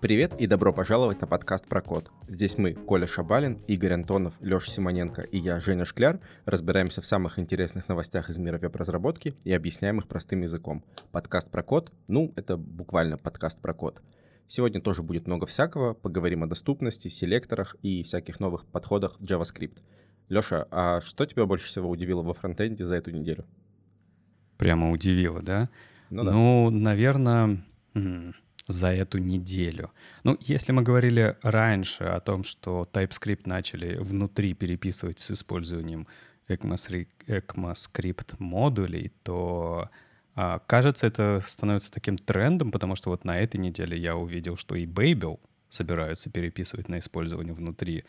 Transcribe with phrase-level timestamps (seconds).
[0.00, 2.12] Привет и добро пожаловать на подкаст про код.
[2.28, 7.40] Здесь мы, Коля Шабалин, Игорь Антонов, Леша Симоненко и я, Женя Шкляр, разбираемся в самых
[7.40, 10.84] интересных новостях из мира веб-разработки и объясняем их простым языком.
[11.10, 14.00] Подкаст про код, ну, это буквально подкаст про код.
[14.46, 19.78] Сегодня тоже будет много всякого, поговорим о доступности, селекторах и всяких новых подходах в JavaScript.
[20.28, 23.44] Леша, а что тебя больше всего удивило во фронтенде за эту неделю?
[24.56, 25.68] Прямо удивило, да?
[26.10, 26.30] Ну, да.
[26.30, 27.62] ну наверное,
[28.68, 29.90] за эту неделю.
[30.24, 36.06] Ну, если мы говорили раньше о том, что TypeScript начали внутри переписывать с использованием
[36.48, 39.90] ECMAScript модулей, то
[40.34, 44.74] а, кажется, это становится таким трендом, потому что вот на этой неделе я увидел, что
[44.74, 48.04] и Babel собираются переписывать на использование внутри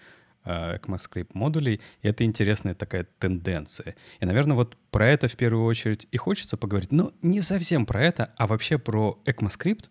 [0.45, 3.95] ECMAScript модулей, и это интересная такая тенденция.
[4.19, 8.03] И, наверное, вот про это в первую очередь и хочется поговорить, но не совсем про
[8.03, 9.85] это, а вообще про ECMAScript,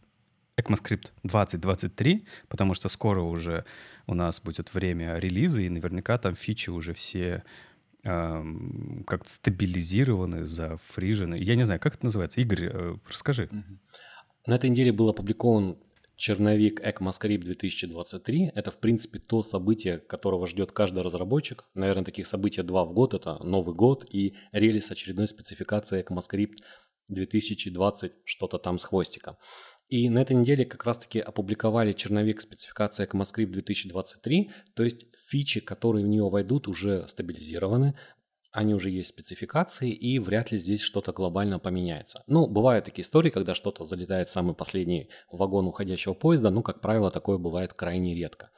[0.56, 3.64] ECMAScript 2023, потому что скоро уже
[4.06, 7.42] у нас будет время релиза, и наверняка там фичи уже все
[8.04, 11.36] эм, как-то стабилизированы, зафрижены.
[11.36, 12.40] Я не знаю, как это называется.
[12.40, 13.48] Игорь, э, расскажи.
[14.46, 15.78] На этой неделе был опубликован
[16.22, 18.52] черновик ECMAScript 2023.
[18.54, 21.64] Это, в принципе, то событие, которого ждет каждый разработчик.
[21.74, 23.12] Наверное, таких событий два в год.
[23.14, 26.58] Это Новый год и релиз очередной спецификации ECMAScript
[27.08, 29.36] 2020, что-то там с хвостиком.
[29.88, 36.04] И на этой неделе как раз-таки опубликовали черновик спецификации ECMAScript 2023, то есть фичи, которые
[36.04, 37.98] в нее войдут, уже стабилизированы,
[38.52, 42.22] они уже есть спецификации, и вряд ли здесь что-то глобально поменяется.
[42.26, 46.80] Ну, бывают такие истории, когда что-то залетает в самый последний вагон уходящего поезда, но, как
[46.80, 48.50] правило, такое бывает крайне редко.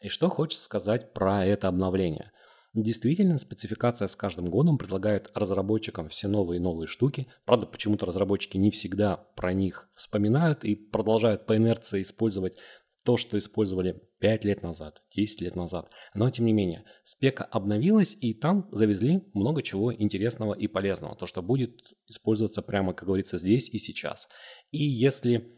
[0.00, 2.30] И что хочется сказать про это обновление–
[2.74, 7.26] Действительно, спецификация с каждым годом предлагает разработчикам все новые и новые штуки.
[7.46, 12.56] Правда, почему-то разработчики не всегда про них вспоминают и продолжают по инерции использовать
[13.04, 15.90] то, что использовали 5 лет назад, 10 лет назад.
[16.14, 21.16] Но, тем не менее, спека обновилась, и там завезли много чего интересного и полезного.
[21.16, 24.28] То, что будет использоваться прямо, как говорится, здесь и сейчас.
[24.70, 25.54] И если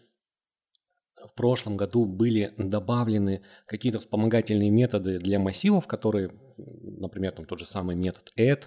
[1.27, 7.67] в прошлом году были добавлены какие-то вспомогательные методы для массивов, которые, например, там тот же
[7.67, 8.63] самый метод add,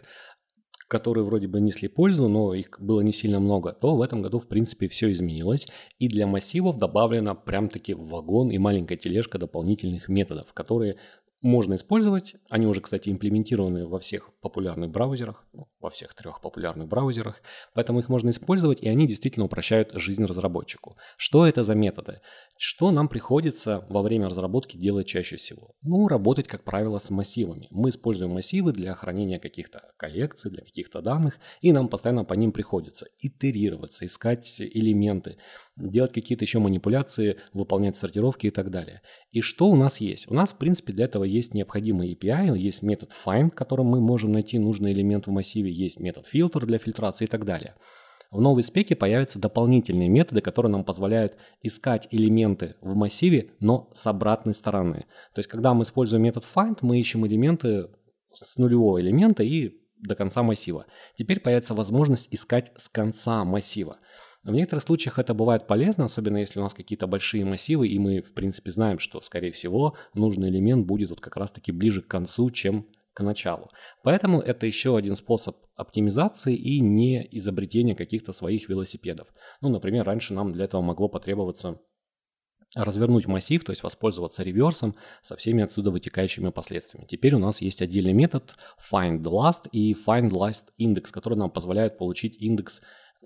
[0.94, 4.38] которые вроде бы несли пользу, но их было не сильно много, то в этом году,
[4.38, 5.68] в принципе, все изменилось.
[5.98, 10.98] И для массивов добавлено прям-таки вагон и маленькая тележка дополнительных методов, которые
[11.44, 12.36] можно использовать.
[12.50, 17.42] Они уже, кстати, имплементированы во всех популярных браузерах, ну, во всех трех популярных браузерах,
[17.74, 20.98] поэтому их можно использовать, и они действительно упрощают жизнь разработчику.
[21.18, 22.22] Что это за методы?
[22.58, 25.76] Что нам приходится во время разработки делать чаще всего?
[25.82, 27.68] Ну, работать, как правило, с массивами.
[27.70, 32.54] Мы используем массивы для хранения каких-то коллекций, для каких-то данных, и нам постоянно по ним
[32.54, 35.38] приходится итерироваться, искать элементы,
[35.76, 39.02] делать какие-то еще манипуляции, выполнять сортировки и так далее.
[39.32, 40.30] И что у нас есть?
[40.30, 44.32] У нас, в принципе, для этого есть необходимый API, есть метод find, которым мы можем
[44.32, 47.76] найти нужный элемент в массиве, есть метод filter для фильтрации и так далее.
[48.34, 54.08] В новой спеке появятся дополнительные методы, которые нам позволяют искать элементы в массиве, но с
[54.08, 55.06] обратной стороны.
[55.36, 57.90] То есть, когда мы используем метод find, мы ищем элементы
[58.34, 60.86] с нулевого элемента и до конца массива.
[61.16, 63.98] Теперь появится возможность искать с конца массива.
[64.44, 68.22] В некоторых случаях это бывает полезно, особенно если у нас какие-то большие массивы, и мы,
[68.22, 72.50] в принципе, знаем, что, скорее всего, нужный элемент будет вот как раз-таки ближе к концу,
[72.52, 73.70] чем к началу.
[74.04, 79.34] Поэтому это еще один способ оптимизации и не изобретения каких-то своих велосипедов.
[79.62, 81.80] Ну, например, раньше нам для этого могло потребоваться
[82.76, 87.06] развернуть массив, то есть воспользоваться реверсом со всеми отсюда вытекающими последствиями.
[87.06, 88.56] Теперь у нас есть отдельный метод
[88.92, 92.82] find last и find last index, который нам позволяет получить индекс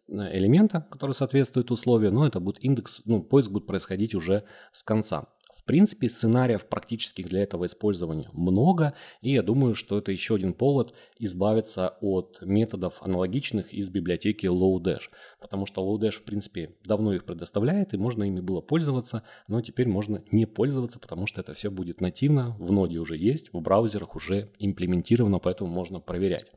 [0.07, 5.27] элемента, который соответствует условию, но это будет индекс, ну, поиск будет происходить уже с конца.
[5.57, 10.53] В принципе, сценариев практических для этого использования много, и я думаю, что это еще один
[10.53, 15.09] повод избавиться от методов аналогичных из библиотеки Lodash,
[15.41, 19.87] потому что Lodash, в принципе, давно их предоставляет, и можно ими было пользоваться, но теперь
[19.87, 24.15] можно не пользоваться, потому что это все будет нативно, в ноде уже есть, в браузерах
[24.15, 26.51] уже имплементировано, поэтому можно проверять.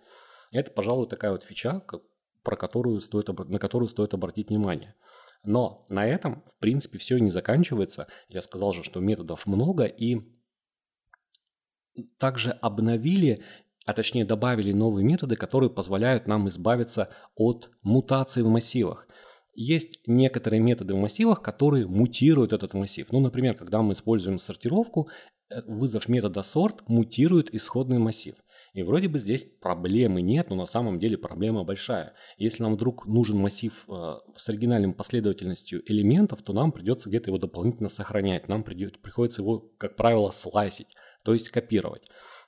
[0.53, 1.83] Это, пожалуй, такая вот фича,
[2.43, 4.95] про которую стоит, на которую стоит обратить внимание.
[5.43, 8.09] Но на этом, в принципе, все не заканчивается.
[8.29, 10.21] Я сказал же, что методов много, и
[12.19, 13.43] также обновили,
[13.87, 19.07] а точнее добавили новые методы, которые позволяют нам избавиться от мутаций в массивах.
[19.55, 23.07] Есть некоторые методы в массивах, которые мутируют этот массив.
[23.11, 25.09] Ну, например, когда мы используем сортировку,
[25.49, 28.37] э, вызов метода sort мутирует исходный массив.
[28.73, 32.15] И вроде бы здесь проблемы нет, но на самом деле проблема большая.
[32.39, 37.39] Если нам вдруг нужен массив э, с оригинальной последовательностью элементов, то нам придется где-то его
[37.39, 38.49] дополнительно сохранять.
[38.49, 40.95] Нам приходится его, как правило, слайсить,
[41.25, 42.03] то есть копировать.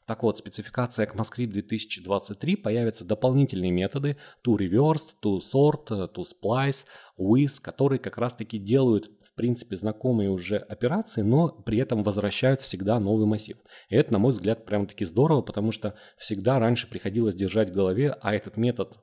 [0.07, 6.85] Так вот, спецификация ECMAScript 2023 появятся дополнительные методы to reverse, to sort, to splice,
[7.19, 13.01] with, которые как раз-таки делают в принципе знакомые уже операции, но при этом возвращают всегда
[13.01, 13.57] новый массив.
[13.89, 18.15] И это, на мой взгляд, прям-таки здорово, потому что всегда раньше приходилось держать в голове,
[18.21, 18.99] а этот метод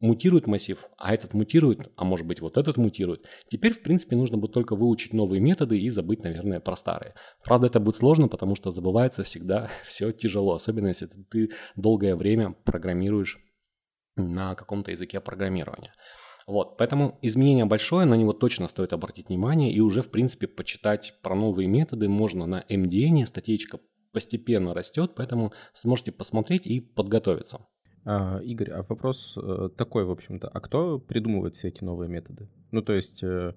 [0.00, 3.26] мутирует массив, а этот мутирует, а может быть вот этот мутирует.
[3.48, 7.14] Теперь, в принципе, нужно будет только выучить новые методы и забыть, наверное, про старые.
[7.42, 12.54] Правда, это будет сложно, потому что забывается всегда все тяжело, особенно если ты долгое время
[12.64, 13.38] программируешь
[14.16, 15.92] на каком-то языке программирования.
[16.46, 21.14] Вот, поэтому изменение большое, на него точно стоит обратить внимание и уже, в принципе, почитать
[21.22, 23.80] про новые методы можно на MDN, статейка
[24.12, 27.66] постепенно растет, поэтому сможете посмотреть и подготовиться.
[28.04, 32.50] А, Игорь, а вопрос э, такой, в общем-то, а кто придумывает все эти новые методы?
[32.70, 33.54] Ну, то есть э,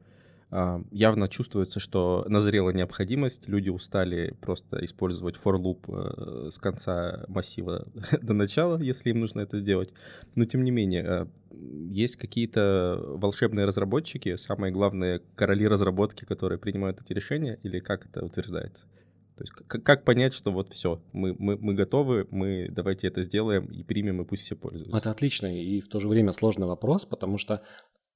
[0.50, 7.86] явно чувствуется, что назрела необходимость, люди устали просто использовать for loop э, с конца массива
[8.22, 9.92] до начала, если им нужно это сделать.
[10.36, 17.12] Но тем не менее, есть какие-то волшебные разработчики, самые главные короли разработки, которые принимают эти
[17.12, 18.88] решения, или как это утверждается?
[19.38, 23.66] То есть как, понять, что вот все, мы, мы, мы готовы, мы давайте это сделаем
[23.66, 24.98] и примем, и пусть все пользуются?
[24.98, 27.62] Это отличный и в то же время сложный вопрос, потому что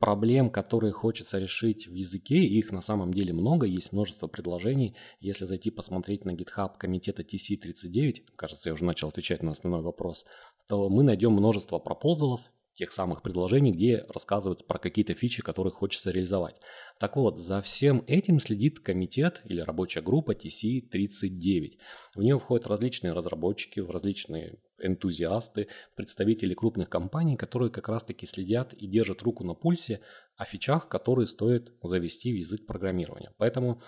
[0.01, 4.97] проблем, которые хочется решить в языке, их на самом деле много, есть множество предложений.
[5.21, 10.25] Если зайти посмотреть на GitHub комитета TC39, кажется, я уже начал отвечать на основной вопрос,
[10.67, 12.41] то мы найдем множество пропозалов,
[12.73, 16.55] тех самых предложений, где рассказывают про какие-то фичи, которые хочется реализовать.
[16.99, 21.77] Так вот, за всем этим следит комитет или рабочая группа TC39.
[22.15, 28.87] В нее входят различные разработчики, различные энтузиасты, представители крупных компаний, которые как раз-таки следят и
[28.87, 30.01] держат руку на пульсе
[30.35, 33.31] о фичах, которые стоит завести в язык программирования.
[33.37, 33.81] Поэтому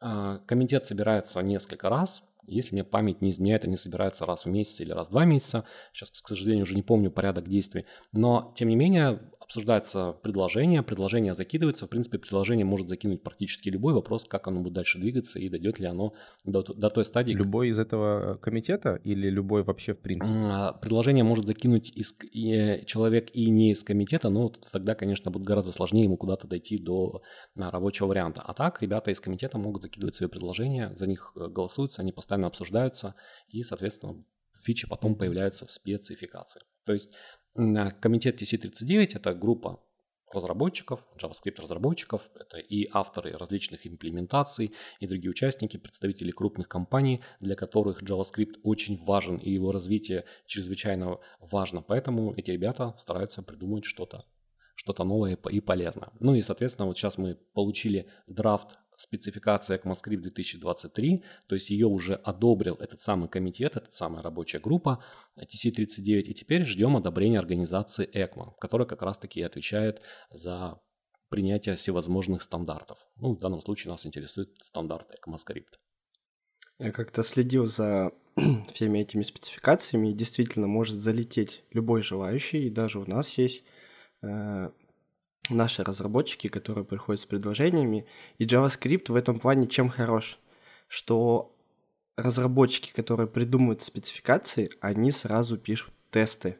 [0.00, 4.80] э, комитет собирается несколько раз, если мне память не изменяет, они собираются раз в месяц
[4.80, 5.64] или раз в два месяца.
[5.92, 7.86] Сейчас, к сожалению, уже не помню порядок действий.
[8.12, 11.86] Но, тем не менее, обсуждается предложение, предложение закидывается.
[11.86, 15.78] В принципе, предложение может закинуть практически любой вопрос, как оно будет дальше двигаться и дойдет
[15.78, 16.14] ли оно
[16.44, 17.32] до, до той стадии.
[17.32, 20.38] Любой из этого комитета или любой вообще в принципе?
[20.42, 25.44] А, предложение может закинуть из, и, человек и не из комитета, но тогда, конечно, будет
[25.44, 27.22] гораздо сложнее ему куда-то дойти до
[27.54, 28.42] на, рабочего варианта.
[28.42, 32.48] А так, ребята из комитета могут закидывать свои предложения, за них э, голосуются, они постоянно
[32.48, 33.14] обсуждаются,
[33.48, 34.24] и, соответственно,
[34.60, 36.60] фичи потом появляются в спецификации.
[36.84, 37.16] То есть
[37.56, 39.80] Комитет TC39– это группа
[40.30, 47.56] разработчиков, JavaScript разработчиков, это и авторы различных имплементаций, и другие участники, представители крупных компаний, для
[47.56, 51.80] которых JavaScript очень важен, и его развитие чрезвычайно важно.
[51.80, 54.24] Поэтому эти ребята стараются придумать что-то
[54.78, 56.10] что-то новое и полезное.
[56.20, 62.14] Ну и, соответственно, вот сейчас мы получили драфт спецификация ECMAScript 2023, то есть ее уже
[62.14, 65.04] одобрил этот самый комитет, эта самая рабочая группа
[65.38, 70.80] TC39, и теперь ждем одобрения организации ECMA, которая как раз-таки отвечает за
[71.28, 72.98] принятие всевозможных стандартов.
[73.16, 75.74] Ну, в данном случае нас интересует стандарт ECMAScript.
[76.78, 78.12] Я как-то следил за
[78.72, 83.64] всеми этими спецификациями, и действительно может залететь любой желающий, и даже у нас есть
[84.22, 84.70] э,
[85.50, 88.06] наши разработчики, которые приходят с предложениями.
[88.38, 90.38] И JavaScript в этом плане чем хорош?
[90.88, 91.52] Что
[92.16, 96.56] разработчики, которые придумывают спецификации, они сразу пишут тесты.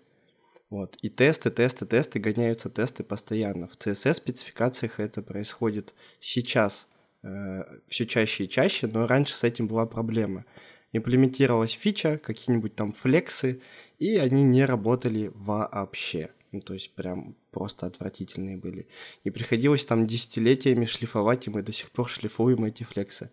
[0.68, 0.96] Вот.
[1.02, 3.68] И тесты, тесты, тесты, гоняются тесты постоянно.
[3.68, 6.88] В CSS-спецификациях это происходит сейчас
[7.22, 10.44] э, все чаще и чаще, но раньше с этим была проблема.
[10.92, 13.60] Имплементировалась фича, какие-нибудь там флексы,
[13.98, 16.30] и они не работали вообще.
[16.56, 18.88] Ну, то есть прям просто отвратительные были.
[19.24, 23.30] И приходилось там десятилетиями шлифовать, и мы до сих пор шлифуем эти флексы.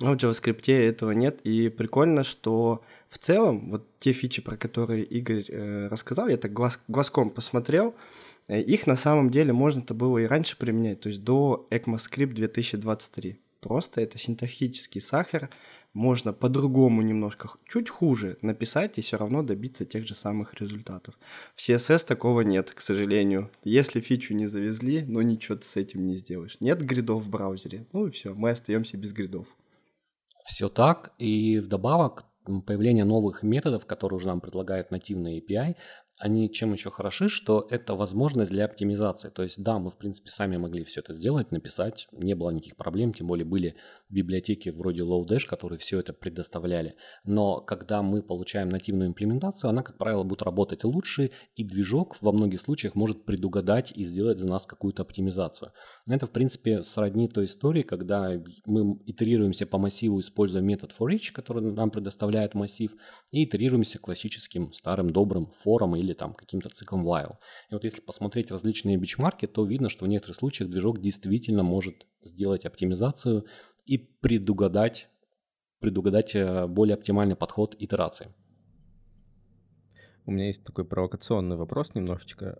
[0.00, 5.04] Но в JavaScript этого нет, и прикольно, что в целом вот те фичи, про которые
[5.04, 7.94] Игорь э, рассказал, я так глаз, глазком посмотрел,
[8.48, 13.38] э, их на самом деле можно-то было и раньше применять, то есть до ECMAScript 2023.
[13.60, 15.50] Просто это синтаксический сахар,
[15.96, 21.18] можно по-другому немножко, чуть хуже написать и все равно добиться тех же самых результатов.
[21.54, 23.50] В CSS такого нет, к сожалению.
[23.64, 26.58] Если фичу не завезли, ну ничего ты с этим не сделаешь.
[26.60, 29.46] Нет гридов в браузере, ну и все, мы остаемся без гридов.
[30.44, 32.26] Все так, и вдобавок
[32.66, 35.76] появление новых методов, которые уже нам предлагает нативный API,
[36.18, 39.28] они чем еще хороши, что это возможность для оптимизации.
[39.28, 42.76] То есть, да, мы, в принципе, сами могли все это сделать, написать, не было никаких
[42.76, 43.76] проблем, тем более были
[44.08, 46.96] библиотеки вроде Lodash, которые все это предоставляли.
[47.24, 52.32] Но когда мы получаем нативную имплементацию, она, как правило, будет работать лучше, и движок во
[52.32, 55.72] многих случаях может предугадать и сделать за нас какую-то оптимизацию.
[56.06, 58.32] Это, в принципе, сродни той истории, когда
[58.64, 62.92] мы итерируемся по массиву, используя метод for each, который нам предоставляет массив,
[63.32, 67.34] и итерируемся классическим старым добрым фором или там каким-то циклом while.
[67.70, 72.06] И вот если посмотреть различные бичмарки, то видно, что в некоторых случаях движок действительно может
[72.22, 73.46] сделать оптимизацию
[73.84, 75.08] и предугадать,
[75.80, 78.28] предугадать э, более оптимальный подход итерации.
[80.26, 82.58] У меня есть такой провокационный вопрос немножечко.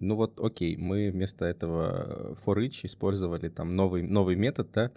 [0.00, 4.92] Ну вот, окей, мы вместо этого for each использовали там новый, новый метод, да,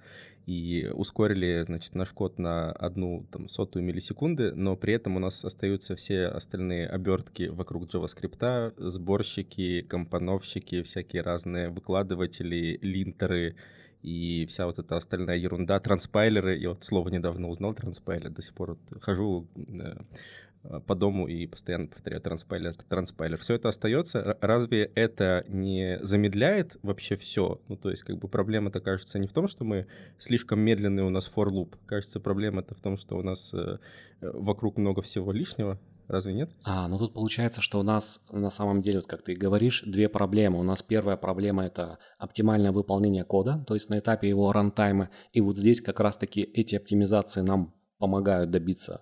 [0.45, 5.43] и ускорили, значит, наш код на одну там сотую миллисекунды, но при этом у нас
[5.45, 13.55] остаются все остальные обертки вокруг JavaScript, сборщики, компоновщики, всякие разные выкладыватели, линтеры,
[14.01, 18.53] и вся вот эта остальная ерунда, транспайлеры, я вот слово недавно узнал, транспайлер, до сих
[18.53, 19.95] пор вот хожу э,
[20.87, 23.37] по дому и постоянно повторяю транспайлер, транспайлер.
[23.37, 24.37] Все это остается.
[24.41, 27.61] Разве это не замедляет вообще все?
[27.67, 31.09] Ну, то есть, как бы проблема-то кажется не в том, что мы слишком медленный у
[31.09, 31.75] нас for loop.
[31.85, 33.77] Кажется, проблема-то в том, что у нас э,
[34.21, 36.51] вокруг много всего лишнего, Разве нет?
[36.63, 40.09] А, ну тут получается, что у нас на самом деле, вот как ты говоришь, две
[40.09, 40.59] проблемы.
[40.59, 45.11] У нас первая проблема– это оптимальное выполнение кода, то есть на этапе его рантайма.
[45.31, 49.01] И вот здесь как раз-таки эти оптимизации нам помогают добиться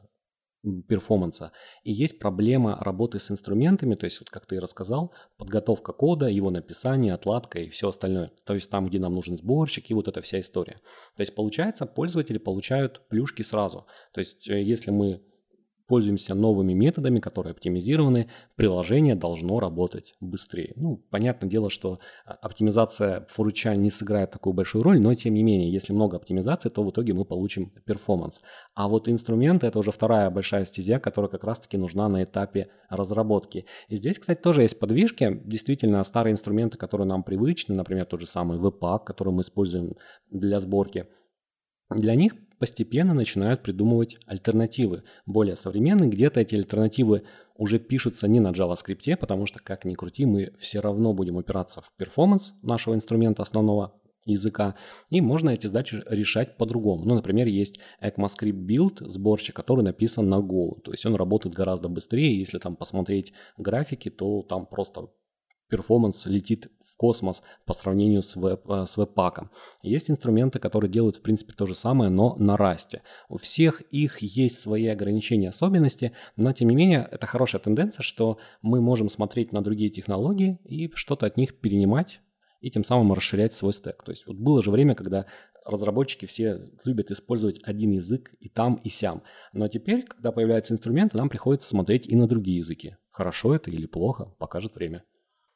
[0.88, 1.52] перформанса.
[1.84, 6.28] И есть проблема работы с инструментами, то есть, вот как ты и рассказал, подготовка кода,
[6.28, 8.32] его написание, отладка и все остальное.
[8.46, 10.82] То есть там, где нам нужен сборщик и вот эта вся история.
[11.16, 13.86] То есть получается, пользователи получают плюшки сразу.
[14.14, 15.22] То есть э, если мы
[15.92, 20.72] пользуемся новыми методами, которые оптимизированы, приложение должно работать быстрее.
[20.78, 25.44] Ну, понятное дело, что а, оптимизация форуча не сыграет такую большую роль, но тем не
[25.44, 28.40] менее, если много оптимизации, то в итоге мы получим перформанс.
[28.74, 33.66] А вот инструменты– это уже вторая большая стезя, которая как раз-таки нужна на этапе разработки.
[33.90, 35.42] И здесь, кстати, тоже есть подвижки.
[35.44, 39.98] Действительно, старые инструменты, которые нам привычны, например, тот же самый Webpack, который мы используем
[40.30, 41.08] для сборки,
[41.96, 46.10] для них постепенно начинают придумывать альтернативы, более современные.
[46.10, 47.24] Где-то эти альтернативы
[47.56, 51.82] уже пишутся не на JavaScript, потому что, как ни крути, мы все равно будем упираться
[51.82, 53.94] в перформанс нашего инструмента основного
[54.26, 54.76] языка,
[55.10, 57.06] и можно эти задачи решать по-другому.
[57.06, 61.90] Ну, например, есть ECMAScript Build сборщик, который написан на Go, то есть он работает гораздо
[61.90, 65.08] быстрее, если там посмотреть графики, то там просто
[65.72, 69.50] перформанс летит в космос по сравнению с, веб, э, с веб-паком.
[69.82, 73.02] Есть инструменты, которые делают, в принципе, то же самое, но на расте.
[73.30, 78.38] У всех их есть свои ограничения, особенности, но, тем не менее, это хорошая тенденция, что
[78.62, 82.20] мы можем смотреть на другие технологии и что-то от них перенимать,
[82.60, 84.04] и тем самым расширять свой стек.
[84.04, 85.26] То есть вот было же время, когда
[85.66, 89.24] разработчики все любят использовать один язык и там, и сям.
[89.54, 92.98] Но теперь, когда появляются инструменты, нам приходится смотреть и на другие языки.
[93.12, 95.04] Хорошо это или плохо, покажет время.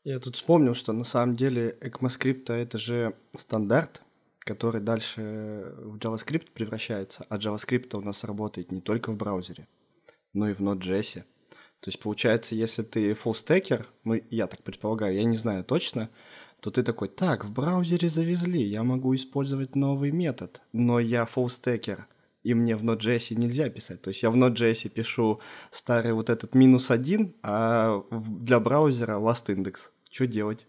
[0.06, 4.04] Я тут вспомнил, что на самом деле ECMAScript это же стандарт,
[4.38, 9.68] который дальше в JavaScript превращается, а JavaScript у нас работает не только в браузере,
[10.32, 11.24] но и в Node.js.
[11.80, 16.12] То есть получается, если ты фуллстекер, ну я так предполагаю, я не знаю точно,
[16.60, 22.06] то ты такой, так, в браузере завезли, я могу использовать новый метод, но я фуллстекер,
[22.44, 24.04] и мне в Node.js нельзя писать.
[24.04, 25.40] То есть я в Node.js пишу
[25.72, 29.90] старый вот этот минус один, а для браузера last index.
[30.16, 30.66] Что делать?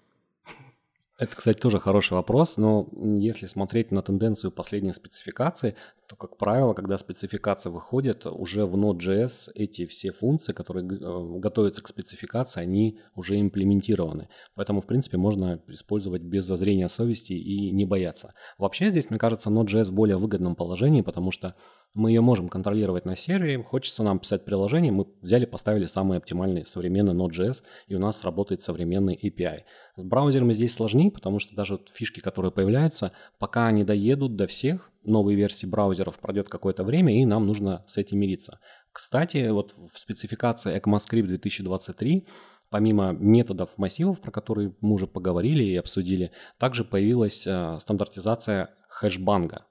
[1.19, 5.77] Это, кстати, тоже хороший вопрос, но если смотреть на тенденцию последних спецификаций,
[6.09, 11.83] то, как правило, когда спецификация выходит, уже в Node.js эти все функции, которые э, готовятся
[11.83, 14.29] к спецификации, они уже имплементированы.
[14.55, 18.35] Поэтому, в принципе, можно использовать без зазрения совести и не бояться.
[18.59, 21.55] Вообще здесь, мне кажется, Node.js в более выгодном положении, потому что
[21.95, 26.67] мы ее можем контролировать на сервере, хочется нам писать приложение, мы взяли, поставили самый оптимальный
[26.67, 29.61] современный Node.js, и у нас работает современный API.
[29.97, 34.47] С браузерами здесь сложнее, потому что даже вот фишки, которые появляются, пока они доедут до
[34.47, 38.61] всех, новые версии браузеров пройдет какое-то время, и нам нужно с этим мириться.
[38.93, 42.27] Кстати, вот в спецификации ECMAScript 2023
[42.69, 49.67] помимо методов массивов, про которые мы уже поговорили и обсудили, также появилась э, стандартизация хэшбанга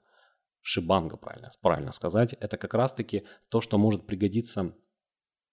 [0.66, 4.74] шибанга, правильно, правильно сказать, это как раз-таки то, что может пригодиться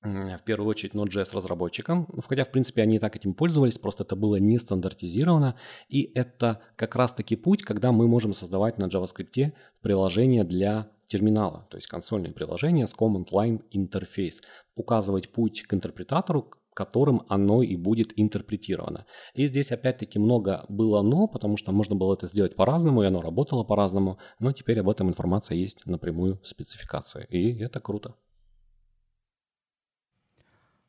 [0.03, 4.03] в первую очередь Node.js разработчикам, ну, хотя в принципе они и так этим пользовались, просто
[4.03, 5.55] это было не стандартизировано,
[5.88, 11.77] и это как раз-таки путь, когда мы можем создавать на JavaScript приложение для терминала, то
[11.77, 14.41] есть консольное приложение с command line интерфейс,
[14.75, 19.05] указывать путь к интерпретатору, которым оно и будет интерпретировано.
[19.36, 23.22] И здесь опять-таки много было «но», потому что можно было это сделать по-разному, и оно
[23.22, 28.15] работало по-разному, но теперь об этом информация есть напрямую в спецификации, и это круто.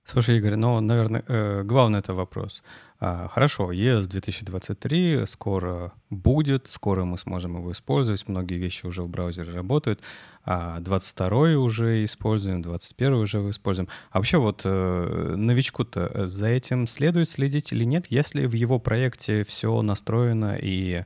[0.06, 2.62] Слушай, Игорь, ну, наверное, э, главный это вопрос.
[3.00, 9.08] А, хорошо, ES 2023 скоро будет, скоро мы сможем его использовать, многие вещи уже в
[9.08, 10.00] браузере работают,
[10.44, 13.88] а 22 уже используем, 21 уже используем.
[14.10, 19.42] А вообще вот э, новичку-то за этим следует следить или нет, если в его проекте
[19.42, 21.04] все настроено и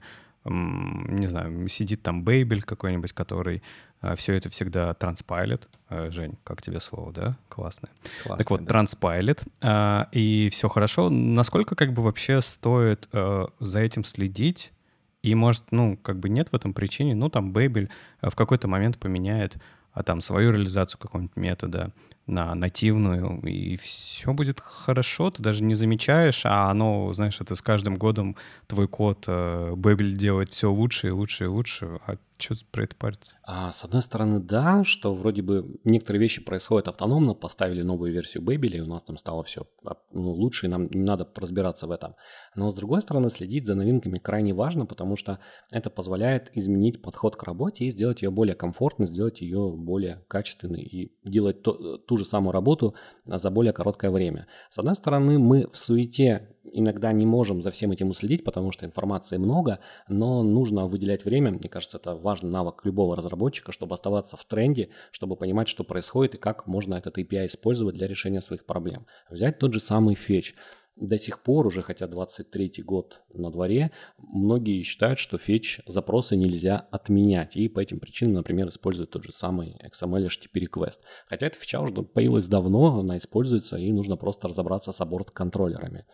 [0.48, 3.62] не знаю, сидит там Бейбель какой-нибудь, который
[4.00, 5.68] а, все это всегда транспайлит.
[5.88, 7.38] А, Жень, как тебе слово, да?
[7.48, 7.90] Классное.
[8.22, 8.66] Классное так вот, да.
[8.66, 11.10] транспайлит, а, и все хорошо.
[11.10, 14.72] Насколько как бы вообще стоит за этим следить?
[15.20, 17.90] И может, ну, как бы нет в этом причине, ну, там Бейбель
[18.22, 19.58] в какой-то момент поменяет
[19.98, 21.90] а там свою реализацию какого-нибудь метода,
[22.28, 27.62] на нативную, и все будет хорошо, ты даже не замечаешь, а оно, знаешь, это с
[27.62, 32.54] каждым годом твой код э, Бэбель делает все лучше и лучше и лучше, а что
[32.70, 33.36] про это париться?
[33.42, 38.44] А, с одной стороны, да, что вроде бы некоторые вещи происходят автономно, поставили новую версию
[38.44, 41.88] Бэбеля, и у нас там стало все а, ну, лучше, и нам не надо разбираться
[41.88, 42.14] в этом.
[42.54, 45.40] Но с другой стороны, следить за новинками крайне важно, потому что
[45.72, 50.82] это позволяет изменить подход к работе и сделать ее более комфортной, сделать ее более качественной
[50.82, 52.94] и делать то, ту же самую работу
[53.24, 54.46] за более короткое время.
[54.70, 58.84] С одной стороны, мы в суете иногда не можем за всем этим уследить, потому что
[58.84, 61.50] информации много, но нужно выделять время.
[61.52, 66.34] Мне кажется, это важный навык любого разработчика, чтобы оставаться в тренде, чтобы понимать, что происходит
[66.34, 69.06] и как можно этот API использовать для решения своих проблем.
[69.30, 70.54] Взять тот же самый фетч
[71.00, 76.78] до сих пор, уже хотя 23 год на дворе, многие считают, что фетч запросы нельзя
[76.90, 77.56] отменять.
[77.56, 80.98] И по этим причинам, например, используют тот же самый XML HTTP request.
[81.26, 86.04] Хотя эта фича уже появилась давно, она используется, и нужно просто разобраться с аборт-контроллерами.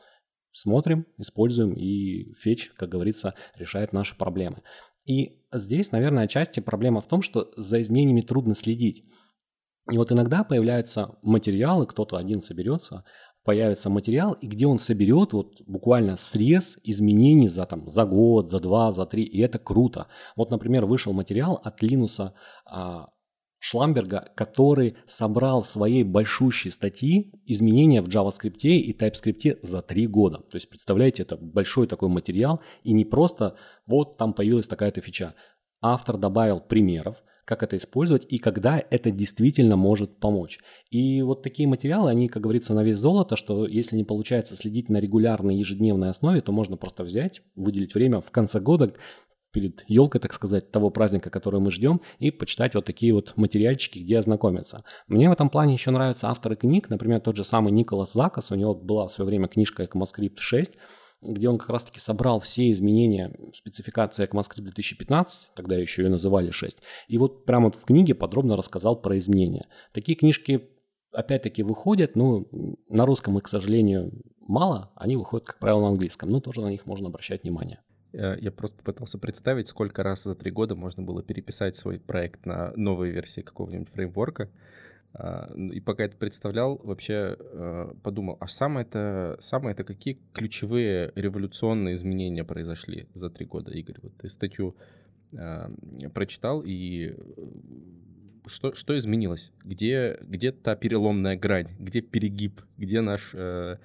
[0.52, 4.62] Смотрим, используем, и фетч, как говорится, решает наши проблемы.
[5.04, 9.04] И здесь, наверное, отчасти проблема в том, что за изменениями трудно следить.
[9.90, 13.04] И вот иногда появляются материалы, кто-то один соберется,
[13.44, 18.58] появится материал, и где он соберет вот буквально срез изменений за, там, за год, за
[18.58, 20.06] два, за три, и это круто.
[20.34, 23.10] Вот, например, вышел материал от Линуса а,
[23.58, 30.38] Шламберга, который собрал в своей большущей статьи изменения в JavaScript и TypeScript за три года.
[30.38, 35.34] То есть, представляете, это большой такой материал, и не просто вот там появилась такая-то фича.
[35.80, 40.58] Автор добавил примеров, как это использовать и когда это действительно может помочь.
[40.90, 44.88] И вот такие материалы, они, как говорится, на вес золота, что если не получается следить
[44.88, 48.92] на регулярной ежедневной основе, то можно просто взять, выделить время в конце года,
[49.54, 54.00] перед елкой, так сказать, того праздника, который мы ждем, и почитать вот такие вот материальчики,
[54.00, 54.82] где ознакомиться.
[55.06, 58.56] Мне в этом плане еще нравятся авторы книг, например, тот же самый Николас Закас, у
[58.56, 60.72] него была в свое время книжка ECMAScript 6,
[61.26, 66.78] где он как раз-таки собрал все изменения спецификации ECMAScript 2015, тогда еще ее называли 6,
[67.08, 69.66] и вот прямо в книге подробно рассказал про изменения.
[69.92, 70.68] Такие книжки
[71.12, 72.48] опять-таки выходят, ну,
[72.88, 76.68] на русском их, к сожалению, мало, они выходят, как правило, на английском, но тоже на
[76.68, 77.80] них можно обращать внимание.
[78.12, 82.72] Я просто пытался представить, сколько раз за три года можно было переписать свой проект на
[82.76, 84.50] новые версии какого-нибудь фреймворка.
[85.14, 91.12] А, и пока это представлял, вообще а, подумал, а самое это, самое это какие ключевые
[91.14, 93.96] революционные изменения произошли за три года, Игорь?
[94.02, 94.76] Вот ты статью
[95.36, 95.70] а,
[96.12, 97.42] прочитал, и э,
[98.46, 99.52] что, что изменилось?
[99.62, 101.68] Где, где та переломная грань?
[101.78, 102.60] Где перегиб?
[102.76, 103.76] Где наш э,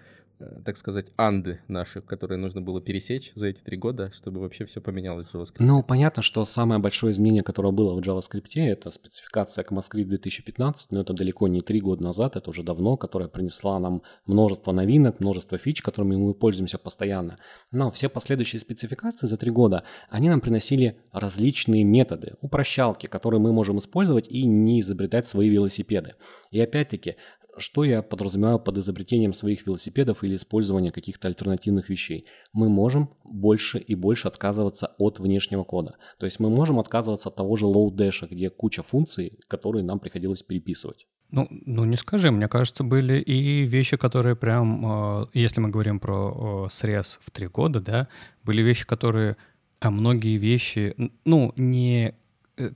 [0.65, 4.81] так сказать, анды наши, которые нужно было пересечь за эти три года, чтобы вообще все
[4.81, 5.57] поменялось в JavaScript?
[5.59, 11.01] Ну, понятно, что самое большое изменение, которое было в JavaScript, это спецификация ECMAScript 2015, но
[11.01, 15.57] это далеко не три года назад, это уже давно, которая принесла нам множество новинок, множество
[15.57, 17.37] фич, которыми мы пользуемся постоянно.
[17.71, 23.51] Но все последующие спецификации за три года, они нам приносили различные методы, упрощалки, которые мы
[23.51, 26.15] можем использовать и не изобретать свои велосипеды.
[26.51, 27.15] И опять-таки,
[27.57, 32.25] что я подразумеваю под изобретением своих велосипедов или использованием каких-то альтернативных вещей?
[32.53, 35.95] Мы можем больше и больше отказываться от внешнего кода.
[36.17, 40.41] То есть мы можем отказываться от того же dash, где куча функций, которые нам приходилось
[40.43, 41.07] переписывать.
[41.31, 45.99] Ну, ну не скажи, мне кажется, были и вещи, которые прям, э, если мы говорим
[45.99, 48.07] про э, срез в три года, да,
[48.43, 49.37] были вещи, которые,
[49.79, 52.15] а многие вещи, ну, не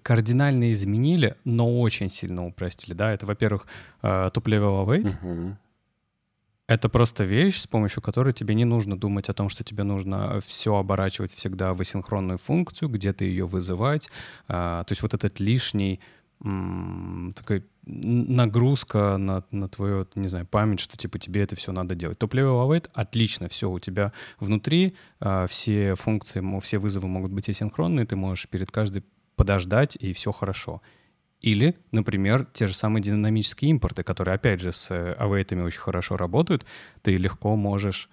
[0.01, 2.93] кардинально изменили, но очень сильно упростили.
[2.93, 3.67] Да, это, во-первых,
[4.01, 5.17] top level await.
[5.21, 5.55] Uh-huh.
[6.67, 10.39] Это просто вещь, с помощью которой тебе не нужно думать о том, что тебе нужно
[10.39, 14.09] все оборачивать всегда в асинхронную функцию, где-то ее вызывать.
[14.47, 15.99] А, то есть вот этот лишний
[16.39, 22.17] такой нагрузка на, на твою, не знаю, память, что типа тебе это все надо делать.
[22.17, 28.05] Топ-level await— отлично, все, у тебя внутри э, все функции, все вызовы могут быть асинхронные,
[28.05, 29.03] ты можешь перед каждой
[29.35, 30.81] подождать, и все хорошо.
[31.41, 36.65] Или, например, те же самые динамические импорты, которые, опять же, с await очень хорошо работают,
[37.01, 38.09] ты легко можешь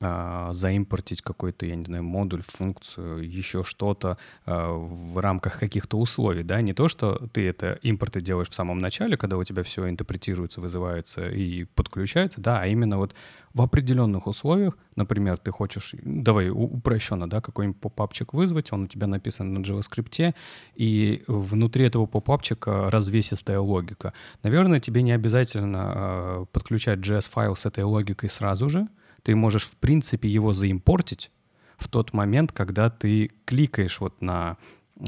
[0.00, 6.42] а, заимпортить какой-то, я не знаю, модуль, функцию, еще что-то а, в рамках каких-то условий,
[6.42, 9.88] да, не то, что ты это импорты делаешь в самом начале, когда у тебя все
[9.88, 13.14] интерпретируется, вызывается и подключается, да, а именно вот
[13.54, 19.06] в определенных условиях, например, ты хочешь, давай упрощенно, да, какой-нибудь попапчик вызвать, он у тебя
[19.06, 20.34] написан на JavaScript,
[20.74, 24.12] и внутри этого попапчика развесистая логика.
[24.42, 28.88] Наверное, тебе не обязательно э, подключать JS-файл с этой логикой сразу же,
[29.24, 31.32] ты можешь, в принципе, его заимпортить
[31.76, 34.58] в тот момент, когда ты кликаешь вот на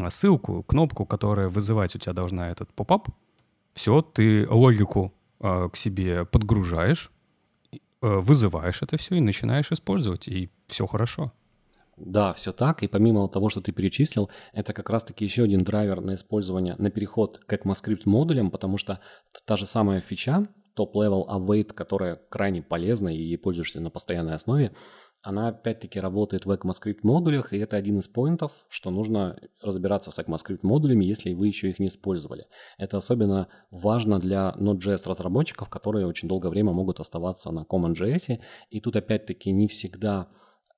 [0.09, 3.09] ссылку, кнопку, которая вызывать у тебя должна этот поп-ап.
[3.75, 7.11] Все, ты логику э, к себе подгружаешь,
[7.73, 11.33] э, вызываешь это все и начинаешь использовать, и все хорошо.
[11.97, 12.83] Да, все так.
[12.83, 16.91] И помимо того, что ты перечислил, это как раз-таки еще один драйвер на использование, на
[16.91, 19.01] переход к ECMAScript модулям, потому что
[19.45, 24.73] та же самая фича, топ-level await, которая крайне полезна и пользуешься на постоянной основе,
[25.23, 30.19] она опять-таки работает в ECMAScript модулях, и это один из поинтов, что нужно разбираться с
[30.21, 32.47] ECMAScript модулями, если вы еще их не использовали.
[32.79, 38.39] Это особенно важно для Node.js разработчиков, которые очень долгое время могут оставаться на CommonJS,
[38.71, 40.29] и тут опять-таки не всегда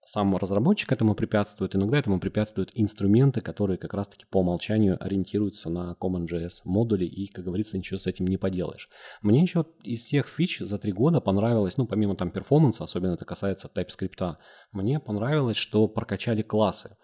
[0.08, 5.96] сам разработчик этому препятствует, иногда этому препятствуют инструменты, которые как раз-таки по умолчанию ориентируются на
[6.00, 8.88] CommonJS модули, и, как говорится, ничего с этим не поделаешь.
[9.20, 13.26] Мне еще из всех фич за три года понравилось, ну, помимо там перформанса, особенно это
[13.26, 14.36] касается TypeScript,
[14.72, 16.96] мне понравилось, что прокачали классы.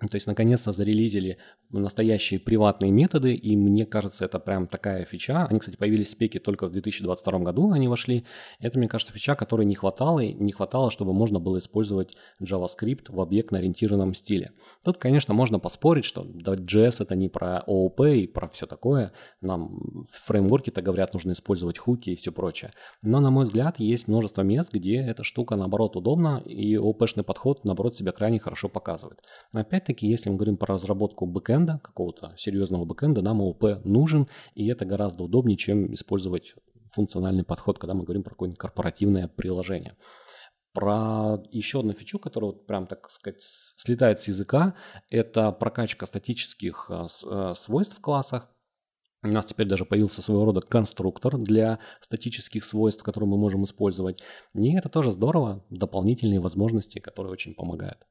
[0.00, 1.38] То есть, наконец-то зарелизили
[1.70, 5.46] настоящие приватные методы, и мне кажется, это прям такая фича.
[5.46, 8.24] Они, кстати, появились в спеке только в 2022 году, они вошли.
[8.60, 13.06] Это, мне кажется, фича, которой не хватало, и не хватало, чтобы можно было использовать JavaScript
[13.08, 14.52] в объектно-ориентированном стиле.
[14.84, 19.12] Тут, конечно, можно поспорить, что JS это не про OOP и про все такое.
[19.40, 22.70] Нам в фреймворке-то говорят, нужно использовать хуки и все прочее.
[23.02, 27.64] Но, на мой взгляд, есть множество мест, где эта штука, наоборот, удобна, и OOP-шный подход,
[27.64, 29.20] наоборот, себя крайне хорошо показывает.
[29.52, 34.68] Но опять-таки, если мы говорим про разработку бэкэнда, какого-то серьезного бэкэнда, нам ООП нужен, и
[34.68, 36.54] это гораздо удобнее, чем использовать
[36.92, 39.96] функциональный подход, когда мы говорим про какое-нибудь корпоративное приложение.
[40.72, 44.74] Про еще одну фичу, которая вот прям, так сказать, слетает с языка,
[45.10, 48.48] это прокачка статических а, а, свойств в классах.
[49.22, 54.22] У нас теперь даже появился своего рода конструктор для статических свойств, которые мы можем использовать.
[54.54, 58.06] И это тоже здорово, дополнительные возможности, которые очень помогают.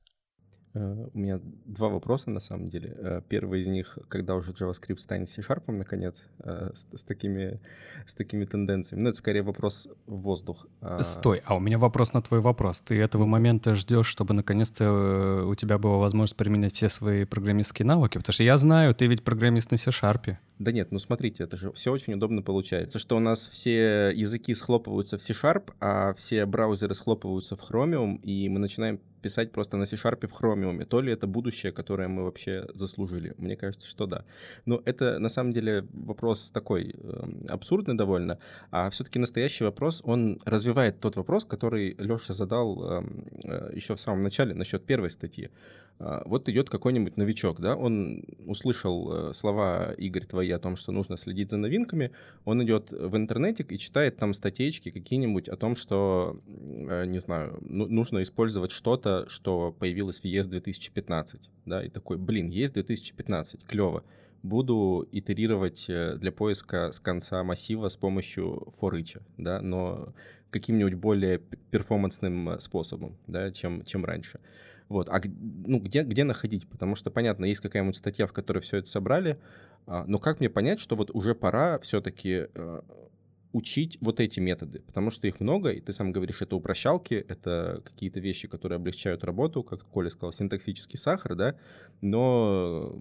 [0.74, 2.96] Э, у меня два вопроса на самом деле.
[2.98, 7.60] Э, первый из них, когда уже JavaScript станет C-Sharp, наконец, э, с, с, такими,
[8.06, 9.04] с такими тенденциями.
[9.04, 10.68] Ну, это скорее вопрос в воздух.
[10.82, 12.82] А Стой, а у меня вопрос на твой вопрос.
[12.82, 18.18] Ты этого момента ждешь, чтобы наконец-то у тебя была возможность применять все свои программистские навыки?
[18.18, 20.38] Потому что я знаю, ты ведь программист на C-Sharp.
[20.60, 24.54] Да нет, ну смотрите, это же все очень удобно получается, что у нас все языки
[24.54, 29.86] схлопываются в C-Sharp, а все браузеры схлопываются в Chromium, и мы начинаем писать просто на
[29.86, 30.86] C-Sharp в Chromium.
[30.86, 33.34] То ли это будущее, которое мы вообще заслужили?
[33.38, 34.24] Мне кажется, что да.
[34.66, 38.38] Но это на самом деле вопрос такой э, абсурдный довольно,
[38.72, 43.04] а все-таки настоящий вопрос, он развивает тот вопрос, который Леша задал э,
[43.44, 45.50] э, еще в самом начале насчет первой статьи.
[46.00, 50.92] Э, вот идет какой-нибудь новичок, да, он услышал э, слова, Игорь, твои о том, что
[50.92, 52.12] нужно следить за новинками,
[52.46, 57.58] он идет в интернете и читает там статейки какие-нибудь о том, что, э, не знаю,
[57.62, 63.66] ну, нужно использовать что-то, что появилось в ES 2015, да, и такой, блин, ES 2015,
[63.66, 64.04] клево,
[64.42, 70.14] буду итерировать э, для поиска с конца массива с помощью форыча, да, но
[70.50, 74.40] каким-нибудь более перформансным способом, да, чем, чем раньше.
[74.90, 75.08] Вот.
[75.10, 76.68] А ну, где, где находить?
[76.68, 79.40] Потому что, понятно, есть какая-нибудь статья, в которой все это собрали,
[79.86, 82.82] а, но как мне понять, что вот уже пора все-таки э,
[83.54, 87.82] учить вот эти методы, потому что их много, и ты сам говоришь, это упрощалки, это
[87.84, 91.56] какие-то вещи, которые облегчают работу, как Коля сказал, синтаксический сахар, да,
[92.02, 92.96] но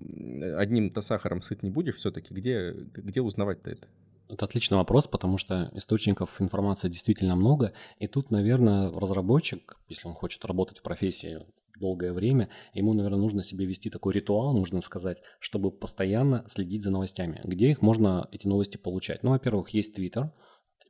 [0.57, 3.88] одним-то сахаром сыт не будешь все-таки, где, где узнавать-то это?
[4.29, 10.14] Это отличный вопрос, потому что источников информации действительно много, и тут, наверное, разработчик, если он
[10.14, 11.46] хочет работать в профессии
[11.78, 16.90] долгое время, ему, наверное, нужно себе вести такой ритуал, нужно сказать, чтобы постоянно следить за
[16.90, 17.40] новостями.
[17.44, 19.22] Где их можно, эти новости, получать?
[19.22, 20.30] Ну, во-первых, есть Twitter.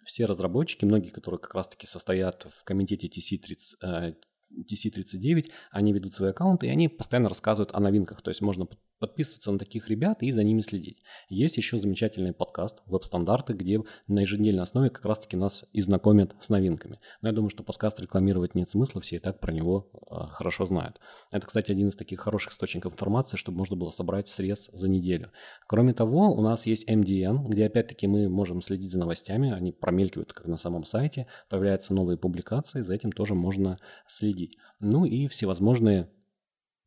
[0.04, 4.16] Все разработчики, многие, которые как раз-таки состоят в комитете TC30,
[4.50, 8.22] TC39, они ведут свои аккаунты, и они постоянно рассказывают о новинках.
[8.22, 8.66] То есть можно
[8.98, 11.02] подписываться на таких ребят и за ними следить.
[11.28, 16.48] Есть еще замечательный подкаст «Веб-стандарты», где на еженедельной основе как раз-таки нас и знакомят с
[16.48, 17.00] новинками.
[17.22, 20.66] Но я думаю, что подкаст рекламировать нет смысла, все и так про него э, хорошо
[20.66, 21.00] знают.
[21.30, 25.30] Это, кстати, один из таких хороших источников информации, чтобы можно было собрать срез за неделю.
[25.66, 30.32] Кроме того, у нас есть MDN, где опять-таки мы можем следить за новостями, они промелькивают
[30.32, 34.56] как на самом сайте, появляются новые публикации, за этим тоже можно следить.
[34.80, 36.08] Ну и всевозможные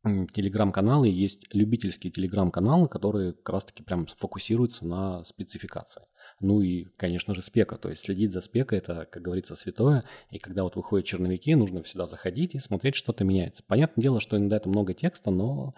[0.04, 6.02] телеграм-каналы, есть любительские телеграм-каналы, которые как раз-таки прям фокусируются на спецификации.
[6.40, 7.76] Ну и, конечно же, спека.
[7.76, 10.04] То есть следить за спекой– это, как говорится, святое.
[10.30, 13.62] И когда вот выходят черновики, нужно всегда заходить и смотреть, что-то меняется.
[13.66, 15.74] Понятное дело, что иногда это много текста, но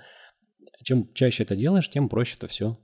[0.82, 2.78] чем чаще это делаешь, тем проще это все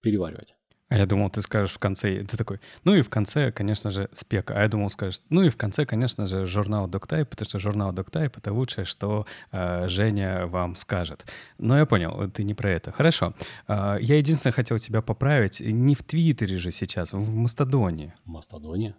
[0.00, 0.54] переваривать.
[0.90, 4.08] А я думал, ты скажешь в конце, ты такой, ну и в конце, конечно же,
[4.12, 4.54] спека.
[4.54, 7.92] А я думал, скажешь, ну и в конце, конечно же, журнал Доктайп, потому что журнал
[7.92, 11.26] Доктайп— это лучшее, что э, Женя вам скажет.
[11.58, 12.92] Но я понял, ты не про это.
[12.92, 13.34] Хорошо.
[13.66, 15.60] Э, я единственное хотел тебя поправить.
[15.60, 18.14] Не в Твиттере же сейчас, в Мастодоне.
[18.24, 18.94] В Мастодоне?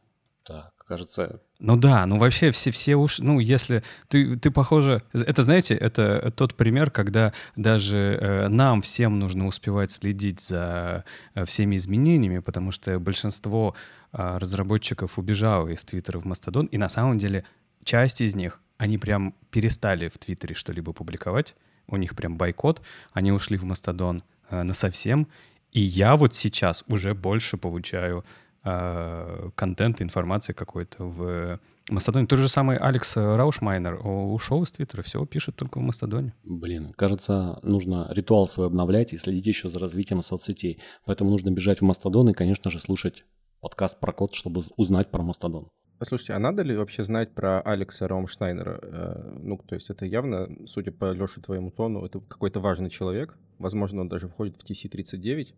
[0.45, 1.41] Так, кажется...
[1.57, 3.17] Ну да, ну вообще все, все уж...
[3.17, 3.81] Ну если...
[4.09, 5.01] Ты, ты похоже...
[5.11, 11.03] Это, знаете, это тот пример, когда даже э, нам всем нужно успевать следить за
[11.33, 13.75] э, всеми изменениями, потому что большинство
[14.13, 17.43] э, разработчиков убежало из Твиттера в Мастодон, и на самом деле
[17.83, 21.55] часть из них, они прям перестали в Твиттере что-либо публиковать,
[21.87, 25.27] у них прям бойкот, они ушли в Мастодон э, на совсем,
[25.71, 28.23] и я вот сейчас уже больше получаю
[28.65, 32.25] э, контент, информации какой-то в Мастодоне.
[32.25, 36.33] Тот же самый Алекс Раушмайнер ушел из Твиттера, все пишет только в Мастодоне.
[36.43, 40.79] Блин, кажется, нужно ритуал свой обновлять и следить еще за развитием соцсетей.
[41.05, 43.23] Поэтому нужно бежать в Мастодон и, конечно же, слушать
[43.61, 45.69] подкаст про код, чтобы узнать про Мастодон.
[45.97, 48.79] Послушайте, а надо ли вообще знать про Алекса Раумшнайнера?
[48.81, 53.37] Э, ну, то есть это явно, судя по Леше твоему тону, это какой-то важный человек.
[53.59, 55.53] Возможно, он даже входит в TC-39.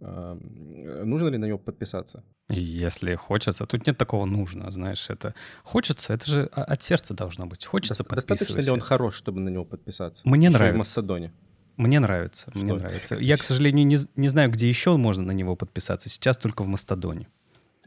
[0.00, 2.22] Нужно ли на него подписаться?
[2.48, 3.66] Если хочется.
[3.66, 5.34] Тут нет такого нужно, знаешь, это...
[5.62, 7.64] Хочется, это же от сердца должно быть.
[7.64, 10.28] Хочется До- Достаточно ли он хорош, чтобы на него подписаться?
[10.28, 10.74] Мне еще нравится.
[10.74, 11.32] в Мастодоне.
[11.76, 12.58] Мне нравится, Что?
[12.60, 13.16] мне нравится.
[13.16, 16.08] Я, к сожалению, не, не знаю, где еще можно на него подписаться.
[16.08, 17.28] Сейчас только в Мастодоне.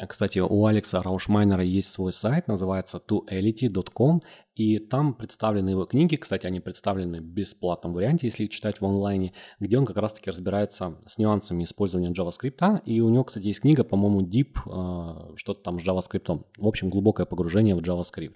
[0.06, 4.22] Кстати, у Алекса Раушмайнера есть свой сайт, называется toality.com,
[4.54, 8.86] и там представлены его книги, кстати, они представлены в бесплатном варианте, если их читать в
[8.86, 13.62] онлайне, где он как раз-таки разбирается с нюансами использования JavaScript, и у него, кстати, есть
[13.62, 16.44] книга, по-моему, Deep, э, что-то там с JavaScript.
[16.58, 18.36] В общем, глубокое погружение в JavaScript.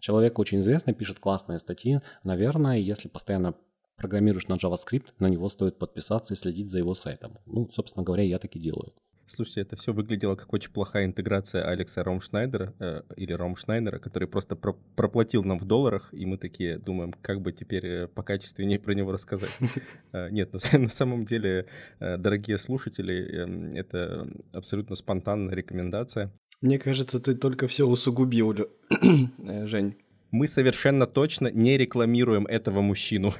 [0.00, 2.00] Человек очень известный, пишет классные статьи.
[2.22, 3.54] Наверное, если постоянно
[3.96, 7.38] программируешь на JavaScript, на него стоит подписаться и следить за его сайтом.
[7.46, 8.92] Ну, собственно говоря, я так и делаю.
[9.26, 14.54] Слушайте, это все выглядело как очень плохая интеграция Алекса Ромшнайдера э, или Ромшнайдера, который просто
[14.54, 18.92] про проплатил нам в долларах, и мы такие думаем, как бы теперь э, покачественнее про
[18.92, 19.50] него рассказать.
[20.12, 21.66] Э, нет, на самом деле,
[21.98, 26.32] э, дорогие слушатели, эм, это абсолютно спонтанная рекомендация.
[26.60, 28.54] Мне кажется, ты только все усугубил,
[29.66, 29.96] Жень.
[30.30, 33.34] Мы совершенно точно не рекламируем этого мужчину.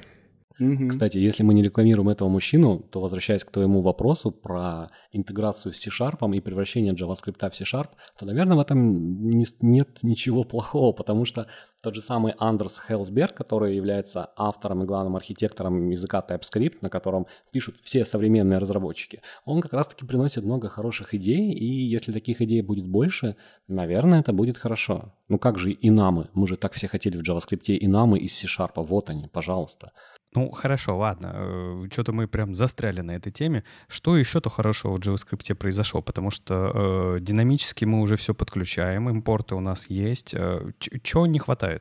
[0.59, 0.87] Угу.
[0.89, 5.77] Кстати, если мы не рекламируем этого мужчину, то возвращаясь к твоему вопросу про интеграцию с
[5.77, 11.25] C-Sharp и превращение JavaScript в C-Sharp, то, наверное, в этом не, нет ничего плохого, потому
[11.25, 11.47] что
[11.87, 17.27] тот же самый Андерс Хелсберг, который является автором и главным архитектором языка TypeScript, на котором
[17.53, 22.61] пишут все современные разработчики, он как раз-таки приносит много хороших идей, и если таких идей
[22.61, 23.37] будет больше,
[23.69, 25.13] наверное, это будет хорошо.
[25.29, 26.27] Ну как же и намы?
[26.33, 28.73] Мы же так все хотели в JavaScript и намы из C-Sharp.
[28.75, 29.93] Вот они, пожалуйста.
[30.37, 31.31] Ну, хорошо, ладно.
[31.33, 33.63] Э, Что-то мы прям застряли на этой теме.
[33.87, 36.01] Что еще-то хорошего в JavaScript произошло?
[36.01, 40.33] Потому что э, динамически мы уже все подключаем, импорты у нас есть.
[40.33, 40.71] Э,
[41.01, 41.76] чего не хватает?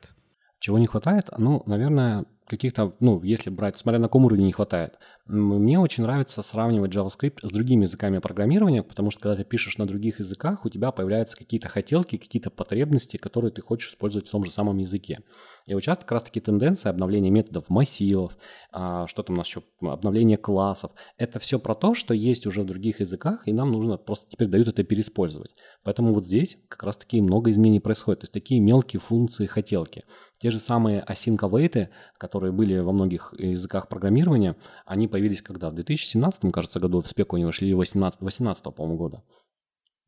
[0.58, 1.30] Чего не хватает?
[1.36, 4.98] Ну, наверное, каких-то, ну, если брать, смотря на каком уровне не хватает.
[5.26, 9.86] Мне очень нравится сравнивать JavaScript с другими языками программирования, потому что когда ты пишешь на
[9.86, 14.44] других языках, у тебя появляются какие-то хотелки, какие-то потребности, которые ты хочешь использовать в том
[14.44, 15.20] же самом языке.
[15.66, 18.38] И вот часто как раз-таки тенденция обновления методов массивов,
[18.70, 22.62] а, что там у нас еще, обновление классов, это все про то, что есть уже
[22.62, 25.50] в других языках, и нам нужно просто теперь дают это переиспользовать.
[25.82, 30.04] Поэтому вот здесь как раз-таки много изменений происходит, то есть такие мелкие функции хотелки.
[30.38, 35.70] Те же самые async await, которые были во многих языках программирования, они появились когда?
[35.70, 39.22] В 2017, кажется, году в спеку они вошли, 18, 18 по-моему, года.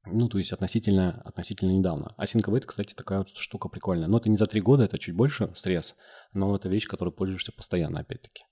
[0.07, 2.15] Ну, то есть относительно, относительно недавно.
[2.19, 4.09] Async await, кстати, такая вот штука прикольная.
[4.09, 5.97] Но это не за три года, это чуть больше срез,
[6.33, 8.43] но это вещь, которой пользуешься постоянно, опять-таки.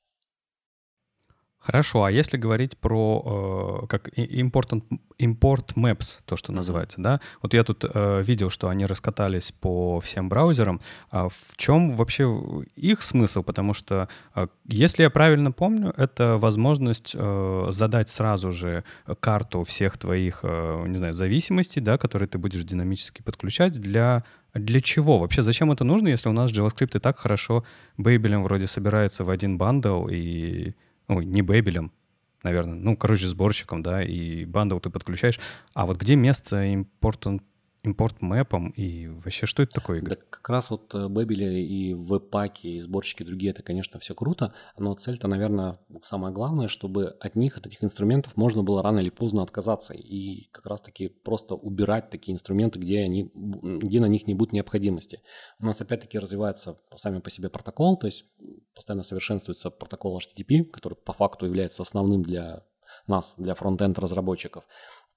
[1.58, 4.82] Хорошо, а если говорить про э, как import,
[5.18, 7.20] import maps, то, что называется, да?
[7.42, 10.80] Вот я тут э, видел, что они раскатались по всем браузерам.
[11.10, 13.42] А в чем вообще их смысл?
[13.42, 18.84] Потому что, э, если я правильно помню, это возможность э, задать сразу же
[19.18, 24.22] карту всех твоих, э, не знаю, зависимостей, да, которые ты будешь динамически подключать для
[24.54, 25.18] для чего?
[25.18, 27.64] Вообще, зачем это нужно, если у нас JavaScript и так хорошо
[27.98, 30.74] Babel ем вроде собирается в один бандл и
[31.08, 31.92] ну, не Babel ем,
[32.42, 35.40] наверное, ну, короче, сборщиком, да, и бандл ты подключаешь.
[35.74, 37.42] А вот где место import
[37.86, 40.16] import map ам и вообще что это такое, Игорь?
[40.16, 43.98] Да как раз вот э, Babel и и webpack и, и сборщики другие, это, конечно,
[44.00, 48.82] все круто, но цель-то, наверное, самое главное, чтобы от них, от этих инструментов можно было
[48.82, 54.06] рано или поздно отказаться и как раз-таки просто убирать такие инструменты, где, они, где на
[54.06, 55.22] них не будет необходимости.
[55.58, 58.26] У нас опять-таки развивается сами по себе протокол, то есть
[58.74, 62.64] постоянно совершенствуется протокол HTTP, который по факту является основным для
[63.06, 64.64] нас, для фронт-энд разработчиков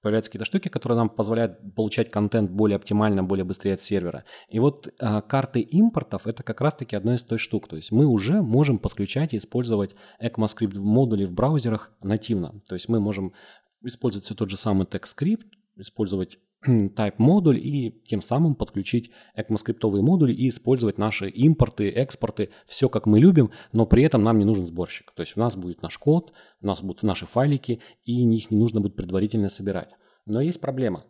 [0.02, 4.24] появляются какие-то штуки, которые нам позволяют получать контент более оптимально, более быстрее от сервера.
[4.48, 7.68] И вот а, карты импортов это как раз-таки одна из той штук.
[7.68, 12.60] То есть мы уже можем подключать и использовать ECMAScript модули в браузерах нативно.
[12.68, 13.34] То есть мы можем
[13.82, 20.32] использовать все тот же самый TextScript, использовать type модуль и тем самым подключить ECMAScript модули
[20.32, 24.66] и использовать наши импорты, экспорты, все как мы любим, но при этом нам не нужен
[24.66, 25.12] сборщик.
[25.12, 28.58] То есть у нас будет наш код, у нас будут наши файлики, и их не
[28.58, 29.94] нужно будет предварительно собирать.
[30.26, 31.04] Но есть проблема.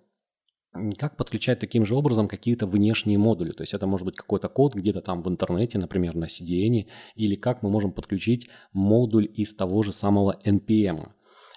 [0.98, 3.50] Как подключать таким же образом какие-то внешние модули?
[3.50, 6.86] То есть это может быть какой-то код где-то там в интернете, например, на CDN,
[7.16, 11.08] или как мы можем подключить модуль из того же самого NPM.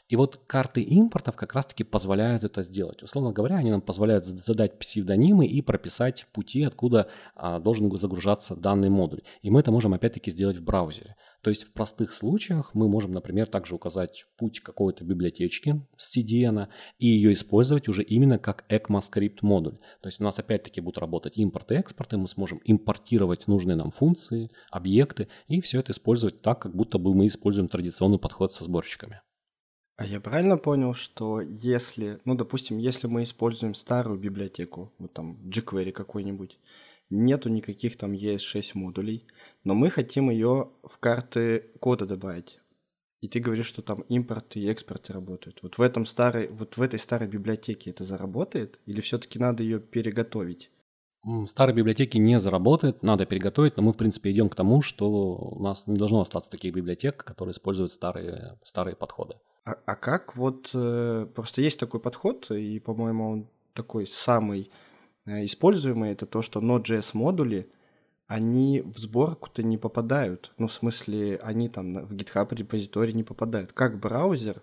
[0.10, 3.02] И вот карты импортов как раз-таки позволяют это сделать.
[3.04, 8.90] Условно говоря, они нам позволяют задать псевдонимы и прописать пути, откуда а, должен загружаться данный
[8.90, 9.22] модуль.
[9.42, 11.16] И мы это можем опять-таки сделать в браузере.
[11.42, 16.68] То есть в простых случаях мы можем, например, также указать путь какой-то библиотечки с CDN
[17.00, 19.78] и ее использовать уже именно как ECMAScript модуль.
[20.02, 23.92] То есть у нас опять-таки будут работать импорт и экспорт, мы сможем импортировать нужные нам
[23.92, 28.64] функции, объекты и все это использовать так, как будто бы мы используем традиционный подход со
[28.64, 29.22] сборщиками.
[29.96, 35.38] А я правильно понял, что если, ну, допустим, если мы используем старую библиотеку, вот там
[35.46, 36.58] jQuery какой-нибудь,
[37.12, 39.28] нету никаких там ES6 модулей,
[39.64, 42.60] но мы хотим ее в карты кода добавить.
[43.22, 45.60] И ты говоришь, что там импорты и экспорты работают.
[45.62, 48.80] Вот в этом старой, вот в этой старой библиотеке это заработает?
[48.86, 50.72] Или все-таки надо ее переготовить?
[51.46, 55.64] Старой библиотеки не заработает, надо переготовить, но мы, в принципе, идем к тому, что у
[55.64, 59.36] нас не должно остаться таких библиотек, которые используют старые, старые подходы.
[59.66, 64.72] А, а как вот э, просто есть такой подход, и, по-моему, он такой самый
[65.26, 67.72] э, используемый, это то, что Node.js модули,
[68.28, 70.52] они в сборку-то не попадают.
[70.58, 73.72] Ну, в смысле, они там в GitHub репозиторий не попадают.
[73.72, 74.62] Как браузер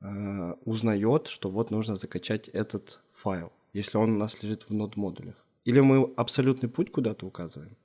[0.00, 4.94] э, узнает, что вот нужно закачать этот файл, если он у нас лежит в Node
[4.96, 5.46] модулях?
[5.64, 7.76] Или мы абсолютный путь куда-то указываем?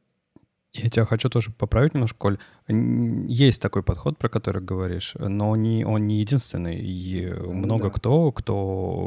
[0.73, 2.38] Я тебя хочу тоже поправить немножко, Коль.
[2.67, 6.79] Есть такой подход, про который говоришь, но не, он не единственный.
[6.79, 7.89] И ну, много да.
[7.89, 8.55] кто, кто,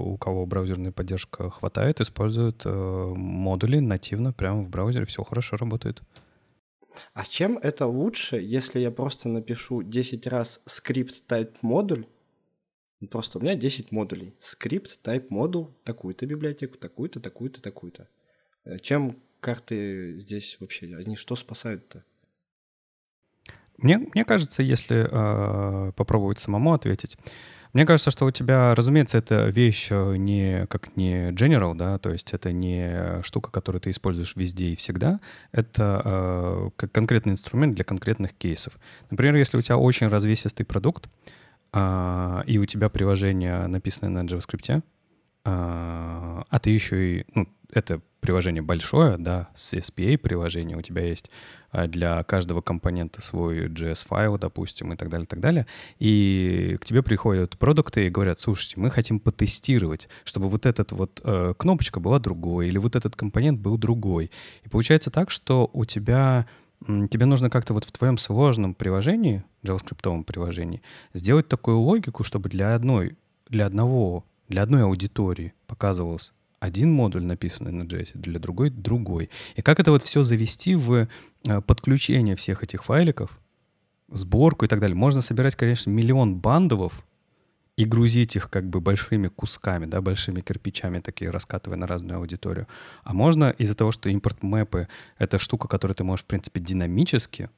[0.05, 5.07] у кого браузерная поддержка хватает, использует э, модули нативно прямо в браузере.
[5.07, 6.03] Все хорошо работает.
[7.15, 12.07] А чем это лучше, если я просто напишу 10 раз script type module?
[13.09, 14.35] Просто у меня 10 модулей.
[14.41, 18.09] Script type module, такую-то библиотеку, такую-то, такую-то, такую-то.
[18.65, 22.05] Э, чем карты здесь вообще, они что спасают-то?
[23.77, 27.19] Мне, мне кажется, если э, попробовать самому ответить,
[27.73, 32.13] мне кажется, что у тебя, разумеется, это вещь э, не как не general, да, то
[32.13, 35.21] есть это не штука, которую ты используешь везде и всегда.
[35.51, 38.79] Это э, как конкретный инструмент для конкретных кейсов.
[39.11, 41.09] Например, если у тебя очень развесистый продукт,
[41.73, 44.83] э, и у тебя приложение написано на JavaScript, э,
[45.45, 51.29] а ты еще и, ну, это приложение большое, да, с SPA приложение, у тебя есть
[51.73, 55.67] а, для каждого компонента свой JS-файл, допустим, и так далее, и так далее.
[55.99, 61.21] И к тебе приходят продукты и говорят, слушайте, мы хотим потестировать, чтобы вот эта вот
[61.25, 64.31] э, кнопочка была другой, или вот этот компонент был другой.
[64.63, 66.47] И получается так, что у тебя
[67.11, 70.81] тебе нужно как-то вот в твоем сложном приложении, JavaScript приложении,
[71.13, 73.17] сделать такую логику, чтобы для одной,
[73.49, 79.31] для одного, для одной аудитории показывалось один модуль, написанный на JS, для другой— другой.
[79.57, 81.09] И как это вот все завести в
[81.45, 83.41] э, подключение всех этих файликов,
[84.09, 84.95] сборку и так далее.
[84.95, 87.05] Можно собирать, конечно, миллион бандовов
[87.77, 92.69] и грузить их как бы большими кусками, да, большими кирпичами, такие раскатывая на разную аудиторию.
[93.03, 94.87] А можно из-за того, что импорт-мэпы—
[95.19, 97.51] это штука, которую ты можешь, в принципе, динамически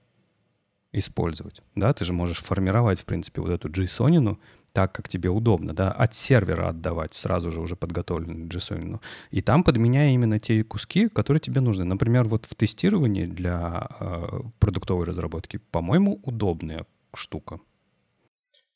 [0.93, 1.63] использовать.
[1.75, 4.39] Да, ты же можешь формировать, в принципе, вот эту JSON
[4.75, 9.01] так, как тебе удобно, да, от сервера отдавать сразу же уже подготовленную JSON.
[9.31, 11.85] И там подменяя именно те куски, которые тебе нужны.
[11.85, 17.61] Например, вот в тестировании для э, продуктовой разработки, по-моему, удобная штука.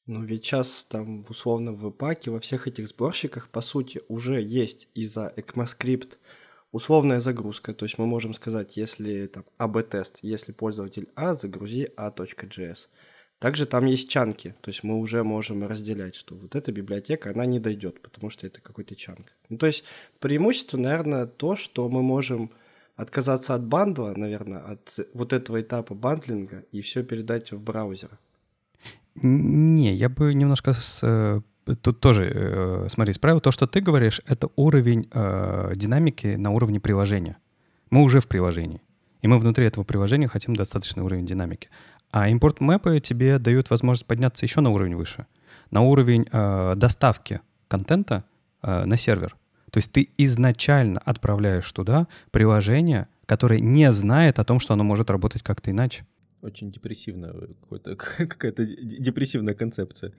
[0.07, 4.89] Ну ведь сейчас там условно в паке во всех этих сборщиках по сути уже есть
[4.95, 6.17] из-за ECMAScript
[6.71, 7.75] условная загрузка.
[7.75, 12.89] То есть мы можем сказать, если там AB-тест, если пользователь А, загрузи A.js.
[13.39, 17.47] Также там есть чанки, то есть мы уже можем разделять, что вот эта библиотека, она
[17.47, 19.33] не дойдет, потому что это какой-то чанк.
[19.49, 19.85] Ну, то есть
[20.19, 22.51] преимущество, наверное, то, что мы можем
[22.97, 28.19] отказаться от бандла, наверное, от вот этого этапа бандлинга и все передать в браузер.
[29.15, 31.41] Не, я бы немножко с, э,
[31.77, 33.41] тут тоже, э, смотри, исправил.
[33.41, 37.37] То, что ты говоришь, это уровень э, динамики на уровне приложения.
[37.91, 38.83] Мы уже в приложении.
[39.23, 41.69] И мы внутри этого приложения хотим достаточный уровень динамики.
[42.11, 45.27] А импорт мэпы тебе дают возможность подняться еще на уровень выше,
[45.71, 48.25] на уровень э, доставки контента
[48.63, 49.37] э, на сервер.
[49.71, 55.11] То есть ты изначально отправляешь туда приложение, которое не знает о том, что оно может
[55.11, 56.07] работать как-то иначе.
[56.41, 57.35] Очень депрессивная
[57.71, 60.13] какая-то депрессивная концепция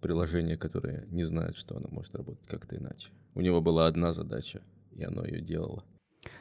[0.00, 3.10] приложения, которое не знает, что оно может работать как-то иначе.
[3.34, 4.62] У него была одна задача,
[4.92, 5.84] и оно ее делало.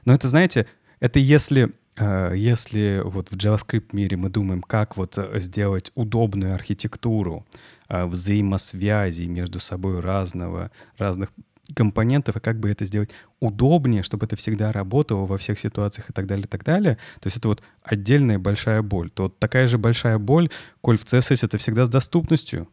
[0.05, 0.67] Но это, знаете,
[0.99, 6.53] это если Э, если вот в JavaScript мире мы думаем, как вот э, сделать удобную
[6.53, 7.45] архитектуру
[7.89, 11.29] э, взаимосвязи между собой разного, разных
[11.75, 16.13] компонентов, и как бы это сделать удобнее, чтобы это всегда работало во всех ситуациях и
[16.13, 16.95] так далее, и так далее.
[17.19, 19.11] То есть это вот отдельная большая боль.
[19.11, 20.49] То вот такая же большая боль,
[20.81, 22.67] коль в CSS это всегда с доступностью.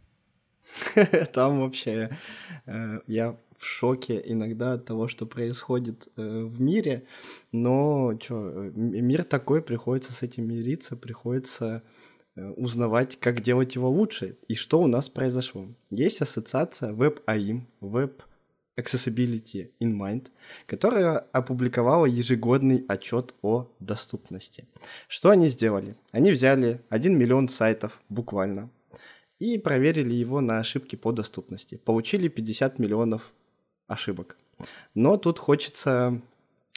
[1.35, 2.11] Там вообще
[3.07, 7.05] я в шоке иногда от того, что происходит э, в мире,
[7.53, 11.83] но э, мир такой, приходится с этим мириться, приходится
[12.35, 15.69] э, узнавать, как делать его лучше и что у нас произошло.
[15.91, 18.23] Есть ассоциация WebAIM, Web
[18.79, 20.29] Accessibility in Mind,
[20.67, 24.67] которая опубликовала ежегодный отчет о доступности.
[25.09, 25.97] Что они сделали?
[26.13, 28.71] Они взяли 1 миллион сайтов буквально
[29.39, 31.77] и проверили его на ошибки по доступности.
[31.77, 33.33] Получили 50 миллионов
[33.87, 34.37] ошибок.
[34.95, 36.21] Но тут хочется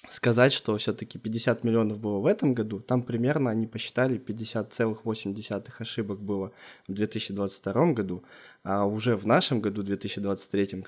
[0.07, 2.80] сказать, что все-таки 50 миллионов было в этом году.
[2.80, 6.51] Там примерно они посчитали 50,8 ошибок было
[6.88, 8.24] в 2022 году,
[8.64, 10.84] а уже в нашем году, 2023,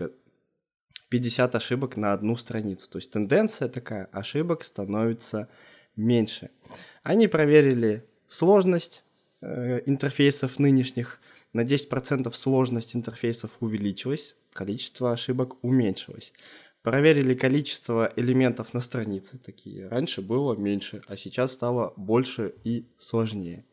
[1.10, 2.90] 50 ошибок на одну страницу.
[2.90, 5.50] То есть тенденция такая, ошибок становится
[5.96, 6.50] меньше.
[7.04, 9.04] Они проверили сложность
[9.42, 11.20] э, интерфейсов нынешних.
[11.52, 16.34] На 10% сложность интерфейсов увеличилась количество ошибок уменьшилось.
[16.84, 19.88] Проверили количество элементов на странице, такие.
[19.88, 23.66] Раньше было меньше, а сейчас стало больше и сложнее.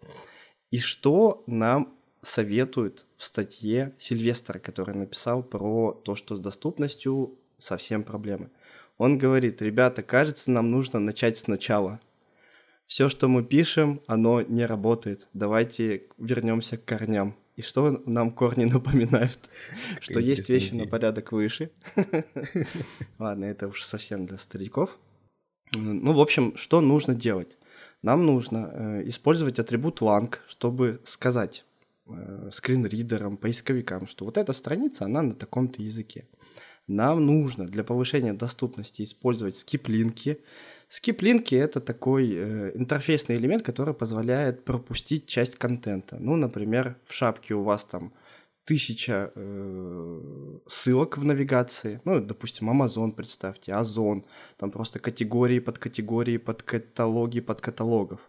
[0.71, 8.03] И что нам советует в статье Сильвестра, который написал про то, что с доступностью совсем
[8.03, 8.51] проблемы.
[8.99, 12.01] Он говорит, ребята, кажется, нам нужно начать сначала.
[12.87, 15.29] Все, что мы пишем, оно не работает.
[15.33, 17.37] Давайте вернемся к корням.
[17.59, 19.51] И что нам корни напоминают?
[20.01, 21.71] Что есть вещи на порядок выше.
[23.19, 24.97] Ладно, это уж совсем для стариков.
[25.75, 27.59] Ну, в общем, что нужно делать?
[28.01, 31.65] Нам нужно э, использовать атрибут lang, чтобы сказать
[32.07, 36.29] э, скринридерам, поисковикам, что вот эта страница, она на таком-то языке.
[36.87, 40.39] Нам нужно для повышения доступности использовать скиплинки,
[40.89, 46.17] Скиплинки— это такой э, интерфейсный элемент, который позволяет пропустить часть контента.
[46.19, 48.13] Ну, например, в шапке у вас там
[48.65, 52.01] тысяча э, ссылок в навигации.
[52.05, 54.25] Ну, допустим, Amazon, представьте, Озон.
[54.57, 58.21] Там просто категории под категории, под каталоги, под каталогов.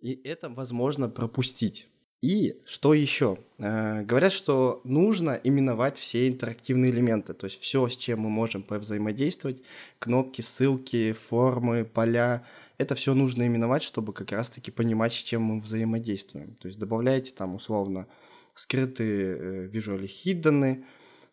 [0.00, 1.88] И это возможно пропустить.
[2.22, 3.36] И что еще?
[3.58, 8.62] Э, говорят, что нужно именовать все интерактивные элементы, то есть все, с чем мы можем
[8.62, 9.60] повзаимодействовать,
[9.98, 12.44] кнопки, ссылки, формы, поля,
[12.78, 16.54] это все нужно именовать, чтобы как раз-таки понимать, с чем мы взаимодействуем.
[16.54, 18.06] То есть добавляете там условно
[18.54, 20.84] скрытые э, visual hidden.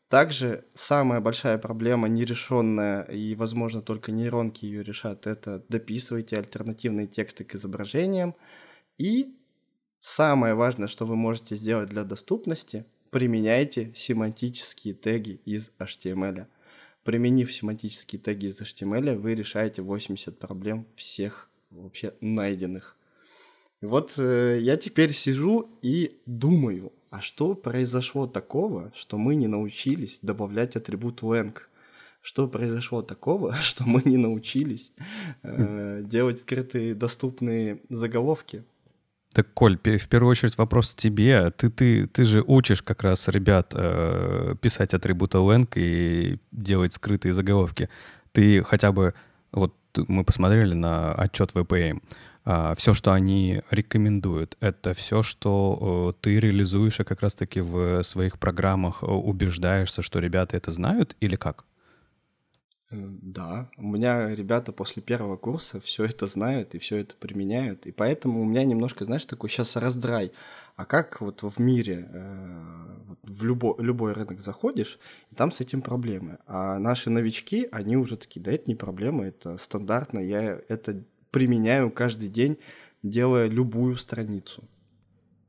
[0.08, 7.44] Также самая большая проблема, нерешенная, и, возможно, только нейронки ее решат, это дописывайте альтернативные тексты
[7.44, 8.34] к изображениям.
[8.98, 9.36] И
[10.02, 16.48] Самое важное, что вы можете сделать для доступности, применяйте семантические теги из HTML.
[17.04, 22.96] Применив семантические теги из HTML, вы решаете 80 проблем всех вообще найденных.
[23.82, 29.48] И вот э, я теперь сижу и думаю, а что произошло такого, что мы не
[29.48, 31.58] научились добавлять атрибут lang?
[32.22, 34.92] Что произошло такого, что мы не научились
[35.44, 38.64] э, делать скрытые доступные заголовки?
[39.34, 41.52] Так, Коль, в первую очередь вопрос тебе.
[41.52, 47.34] Ты, ты, ты же учишь как раз ребят э, писать атрибуты lang и делать скрытые
[47.34, 47.90] заголовки.
[48.32, 49.14] Ты хотя бы,
[49.52, 49.76] вот
[50.08, 52.02] мы посмотрели на отчет VPM,
[52.46, 58.02] а, все, что они рекомендуют, это все, что э, ты реализуешь и как раз-таки в
[58.04, 61.66] своих программах убеждаешься, что ребята это знают или как?
[62.92, 67.92] Да, у меня ребята после первого курса все это знают и все это применяют, и
[67.92, 70.32] поэтому у меня немножко, знаешь, такой сейчас раздрай.
[70.76, 74.98] А как вот в мире, э, в любой, любой рынок заходишь,
[75.30, 76.40] и там с этим проблемы.
[76.48, 81.92] А наши новички, они уже такие, да это не проблема, это стандартно, я это применяю
[81.92, 82.58] каждый день,
[83.04, 84.64] делая любую страницу.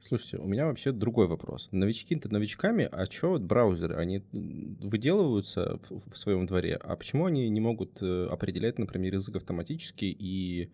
[0.02, 1.68] Слушайте, у меня вообще другой вопрос.
[1.72, 7.46] Новички-то новичками, а что вот браузеры, они выделываются в, в своем дворе, а почему они
[7.50, 10.70] не могут э, определять, например, язык автоматически и,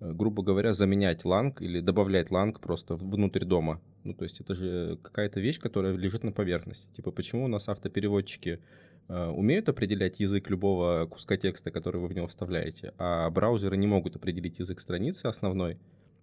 [0.00, 3.82] э, грубо говоря, заменять lang или добавлять lang просто внутрь DOM а?
[4.02, 6.88] Ну, то есть это же какая-то вещь, которая лежит на поверхности.
[6.96, 8.60] Типа, почему у нас автопереводчики
[9.08, 13.86] э, умеют определять язык любого куска текста, который вы в него вставляете, а браузеры не
[13.86, 15.76] могут определить язык страницы основной,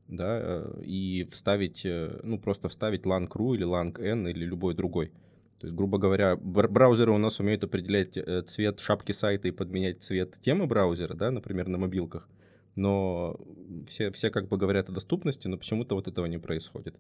[0.07, 4.73] да, э, и вставить, э, ну, просто вставить lang ru или lang en или любой
[4.73, 5.11] другой.
[5.59, 10.03] То есть, грубо говоря, браузеры у нас умеют определять э, цвет шапки сайта и подменять
[10.03, 12.29] цвет темы браузера, да, например, на мобилках.
[12.75, 13.39] Но
[13.87, 16.95] все, все как бы говорят о доступности, но почему-то вот этого не происходит.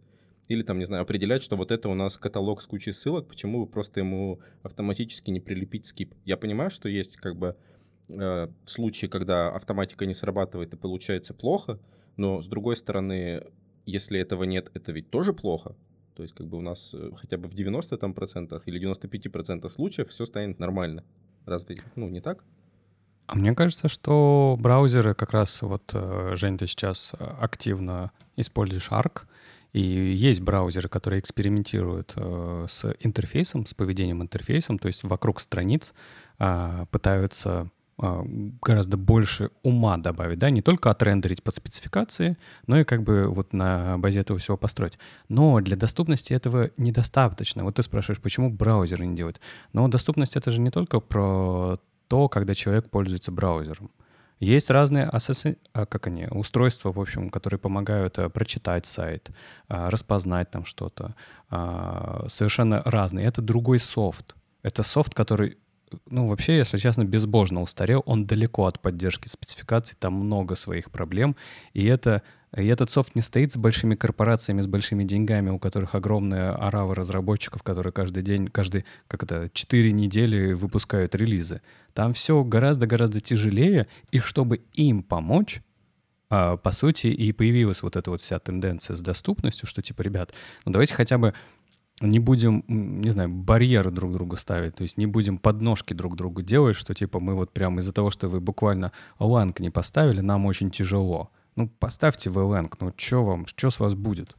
[0.47, 3.59] Или там, не знаю, определять, что вот это у нас каталог с кучей ссылок, почему
[3.59, 6.15] вы просто ему автоматически не прилепить скип.
[6.25, 7.55] Я понимаю, что есть как бы
[8.07, 11.79] э, случаи, когда автоматика не срабатывает и получается плохо,
[12.17, 13.43] но, с другой стороны,
[13.85, 15.75] если этого нет, это ведь тоже плохо.
[16.15, 19.31] То есть как бы у нас э, хотя бы в 90 там, процентах или 95
[19.31, 21.03] процентах случаев все станет нормально.
[21.45, 22.43] Разве, ну, не так?
[23.27, 28.89] А мне кажется, что браузеры как раз вот, э, Жень, ты сейчас э, активно используешь
[28.89, 29.27] Arc,
[29.73, 35.93] и есть браузеры, которые экспериментируют с интерфейсом, с поведением интерфейсом, то есть вокруг страниц
[36.39, 42.37] э, пытаются а, гораздо больше ума добавить, да, не только отрендерить под спецификации,
[42.67, 44.99] но и как бы вот на базе этого всего построить.
[45.29, 47.63] Но для доступности этого недостаточно.
[47.63, 49.41] Вот ты спрашиваешь, почему браузеры не делают.
[49.73, 53.89] Но доступность— это же не только про то, когда человек пользуется браузером.
[54.39, 55.57] Есть разные асоси...
[55.73, 59.31] А, как они, устройства, в общем, которые помогают э, прочитать сайт,
[59.67, 61.15] а, распознать там что-то.
[62.27, 63.25] Совершенно разные.
[63.25, 64.35] Это другой софт.
[64.63, 65.57] Это софт, который
[66.09, 68.03] ну, вообще, если честно, безбожно устарел.
[68.05, 71.35] Он далеко от поддержки спецификаций, там много своих проблем.
[71.73, 72.23] И, это,
[72.55, 76.95] и этот софт не стоит с большими корпорациями, с большими деньгами, у которых огромные оравы
[76.95, 81.61] разработчиков, которые каждый день, каждый, как это, 4 недели выпускают релизы.
[81.93, 85.61] Там все гораздо-гораздо тяжелее, и чтобы им помочь,
[86.29, 90.33] а, по сути, и появилась вот эта вот вся тенденция с доступностью, что типа, ребят,
[90.65, 91.33] ну давайте хотя бы
[92.01, 96.41] не будем, не знаю, барьеры друг другу ставить, то есть не будем подножки друг другу
[96.41, 100.45] делать, что типа мы вот прямо из-за того, что вы буквально lang не поставили, нам
[100.45, 101.29] очень тяжело.
[101.55, 104.35] Ну, поставьте вы lang, ну что вам, что с вас будет?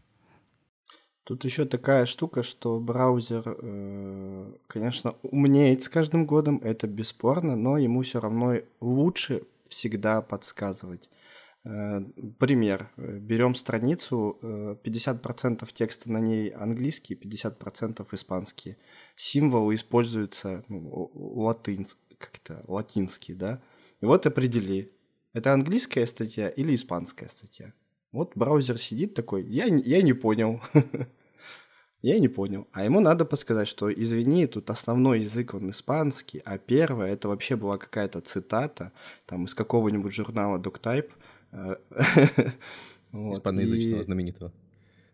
[1.25, 7.77] Тут еще такая штука, что браузер, э, конечно, умнеет с каждым годом, это бесспорно, но
[7.77, 11.11] ему все равно лучше всегда подсказывать.
[11.69, 12.01] Э,
[12.39, 12.91] пример.
[12.97, 18.77] Берем страницу, 50% э, текста на ней английский, 50% испанский.
[19.17, 23.63] Символы используются ну, латынь, как-то латинские, да?
[24.01, 24.93] И вот определи,
[25.35, 27.75] это английская статья или испанская статья.
[28.13, 30.63] Вот браузер сидит такой, я, я не понял.
[32.01, 32.69] Я не понял.
[32.73, 37.57] А ему надо подсказать, что извини, тут основной язык он испанский, а первое это вообще
[37.57, 38.93] была какая-то цитата
[39.27, 41.11] там из какого-нибудь журнала DocType,
[43.13, 44.53] Испаноязычного знаменитого.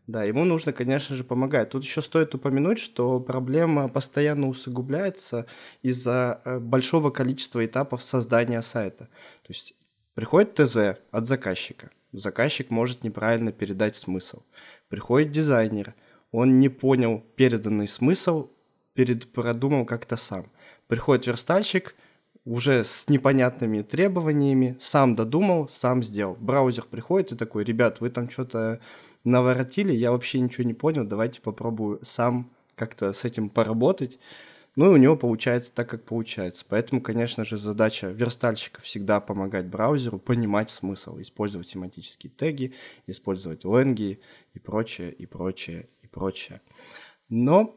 [0.06, 1.70] Да, ему нужно, конечно же, помогать.
[1.70, 5.46] Тут еще стоит упомянуть, что проблема постоянно усугубляется
[5.82, 9.04] из-за э, большого количества этапов создания сайта.
[9.42, 9.74] То есть
[10.14, 11.90] приходит ТЗ от заказчика.
[12.12, 14.42] Заказчик может неправильно передать смысл.
[14.88, 15.94] Приходит дизайнер,
[16.32, 18.50] он не понял переданный смысл,
[18.92, 20.50] перед продумал как-то сам.
[20.86, 21.94] Приходит верстальщик,
[22.44, 26.36] уже с непонятными требованиями, сам додумал, сам сделал.
[26.38, 28.80] Браузер приходит и такой, ребят, вы там что-то
[29.24, 34.18] наворотили, я вообще ничего не понял, давайте попробую сам как-то с этим поработать.
[34.76, 36.64] Ну и у него получается так, как получается.
[36.68, 42.74] Поэтому, конечно же, задача верстальщика всегда помогать браузеру понимать смысл, использовать семантические теги,
[43.06, 44.20] использовать ленги
[44.52, 46.60] и прочее, и прочее, и прочее.
[47.28, 47.76] Но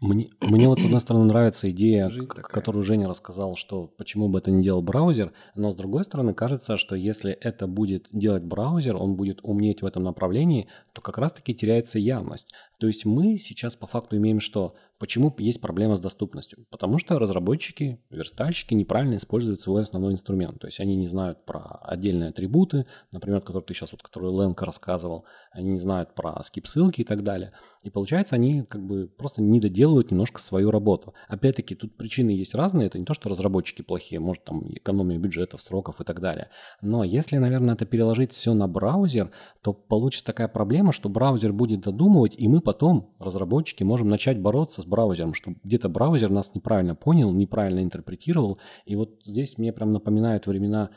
[0.00, 4.50] Мне, мне вот с одной стороны нравится идея, которую Женя рассказал, что почему бы это
[4.50, 9.16] не делал браузер, но с другой стороны кажется, что если это будет делать браузер, он
[9.16, 12.52] будет умнеть в этом направлении, то как раз-таки теряется явность.
[12.78, 14.76] То есть мы сейчас по факту имеем что?
[14.98, 16.66] Почему есть проблема с доступностью?
[16.70, 20.58] Потому что разработчики, верстальщики неправильно используют свой основной инструмент.
[20.58, 24.66] То есть они не знают про отдельные атрибуты, например, которые ты сейчас, вот, которые Ленка
[24.66, 27.52] рассказывал, они не знают про скип-ссылки и так далее.
[27.84, 31.14] И получается, они как бы просто не доделывают немножко свою работу.
[31.28, 32.88] Опять-таки, тут причины есть разные.
[32.88, 36.50] Это не то, что разработчики плохие, может там экономия бюджетов, сроков и так далее.
[36.82, 39.30] Но если, наверное, это переложить все на браузер,
[39.62, 44.82] то получится такая проблема, что браузер будет додумывать, и мы потом, разработчики, можем начать бороться
[44.82, 48.58] с браузером, что где-то браузер нас неправильно понял, неправильно интерпретировал.
[48.84, 50.90] И вот здесь мне прям напоминают времена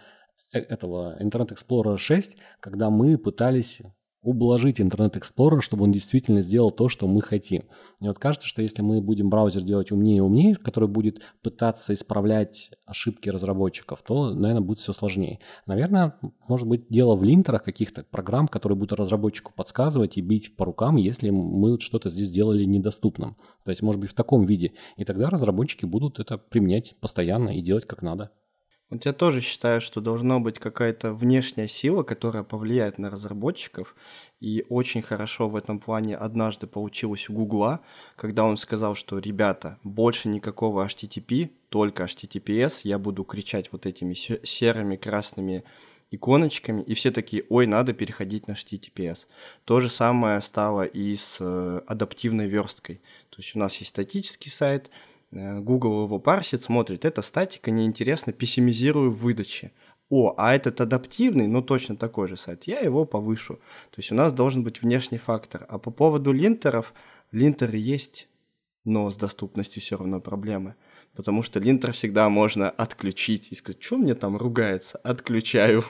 [0.53, 3.81] э, этого Internet Explorer 6, когда мы пытались
[4.21, 7.63] ублажить Internet Explorer, чтобы он действительно сделал то, что мы хотим.
[8.01, 11.93] И вот кажется, что если мы будем браузер делать умнее и умнее, который будет пытаться
[11.93, 15.39] исправлять ошибки разработчиков, то, наверное, будет все сложнее.
[15.65, 16.15] Наверное,
[16.47, 20.97] может быть, дело в линтерах каких-то программ, которые будут разработчику подсказывать и бить по рукам,
[20.97, 23.37] если мы что-то здесь сделали недоступным.
[23.63, 24.73] То есть, может быть, в таком виде.
[24.97, 28.31] И тогда разработчики будут это применять постоянно и делать как надо.
[28.91, 33.95] Вот я тоже считаю, что должна быть какая-то внешняя сила, которая повлияет на разработчиков.
[34.41, 37.79] И очень хорошо в этом плане однажды получилось у Гугла,
[38.17, 44.13] когда он сказал, что ребята, больше никакого HTTP, только HTTPS, я буду кричать вот этими
[44.13, 45.63] серыми красными
[46.09, 49.27] иконочками, и все такие, ой, надо переходить на HTTPS.
[49.63, 52.97] То же самое стало и с э, адаптивной версткой.
[53.29, 54.89] То есть у нас есть статический сайт,
[55.31, 59.71] Google его парсит, смотрит, это статика, неинтересно, пессимизирую в выдаче.
[60.09, 63.55] О, а этот адаптивный, ну точно такой же сайт, я его повышу.
[63.91, 65.65] То есть у нас должен быть внешний фактор.
[65.69, 66.93] А по поводу линтеров,
[67.31, 68.27] линтеры есть,
[68.83, 70.75] но с доступностью все равно проблемы.
[71.15, 75.85] Потому что линтер всегда можно отключить и сказать, что мне там ругается, отключаю.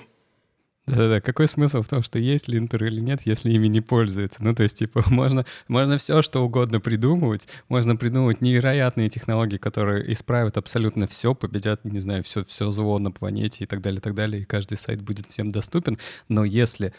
[0.87, 4.43] Да-да-да, какой смысл в том, что есть линтер или нет, если ими не пользуются?
[4.43, 10.11] Ну, то есть, типа, можно, можно все, что угодно придумывать, можно придумывать невероятные технологии, которые
[10.11, 14.01] исправят абсолютно все, победят, не знаю, все, все зло на планете и так далее, и
[14.01, 15.99] так далее, и каждый сайт будет всем доступен.
[16.29, 16.93] Но если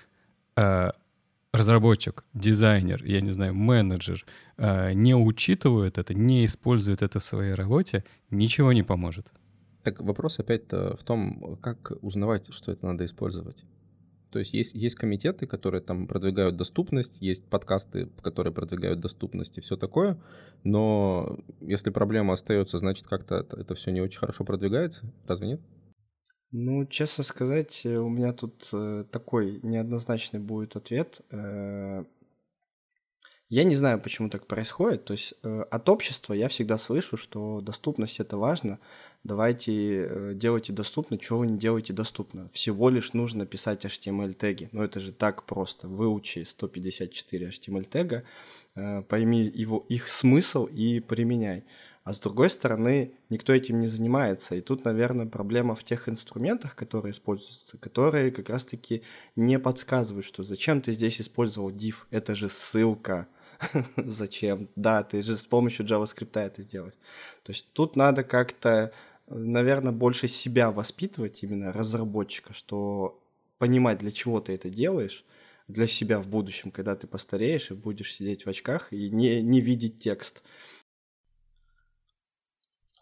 [0.57, 0.91] э,
[1.53, 4.25] разработчик, дизайнер, я не знаю, менеджер
[4.59, 9.27] э, не учитывают это, не используют это в своей работе, ничего не поможет.
[9.83, 13.65] Так вопрос опять-то в том, как узнавать, что это надо использовать.
[14.31, 19.61] То есть есть, есть комитеты, которые там продвигают доступность, есть подкасты, которые продвигают доступность и
[19.61, 20.19] все такое,
[20.65, 25.61] но если проблема остается, значит как-то это, это все не очень хорошо продвигается, разве нет?
[26.51, 31.21] Ну, честно сказать, у меня тут э, такой неоднозначный будет ответ.
[31.31, 32.05] Э,
[33.49, 35.05] я не знаю, почему так происходит.
[35.07, 38.79] То есть э, от общества я всегда слышу, что доступность это важно.
[39.25, 42.49] Давайте э, делайте доступно, чего вы не делаете доступно.
[42.53, 44.69] Всего лишь нужно писать HTML теги.
[44.73, 45.87] Но это же так просто.
[45.87, 48.25] Выучи 154 HTML тега,
[48.75, 51.65] э, пойми его, их смысл и применяй.
[52.05, 54.57] А с другой стороны, никто этим не занимается.
[54.57, 59.03] И тут, наверное, проблема в тех инструментах, которые используются, которые как раз-таки
[59.37, 63.29] не подсказывают, что зачем ты здесь использовал div, это же ссылка.
[63.97, 64.69] Зачем?
[64.75, 66.95] Да, ты же с помощью JavaScript это сделаешь.
[67.45, 68.93] То есть тут надо как-то,
[69.29, 73.23] наверное, больше себя воспитывать, именно разработчика, что
[73.59, 75.25] понимать, для чего ты это делаешь,
[75.69, 79.61] для себя в будущем, когда ты постареешь и будешь сидеть в очках и не, не
[79.61, 80.43] видеть текст.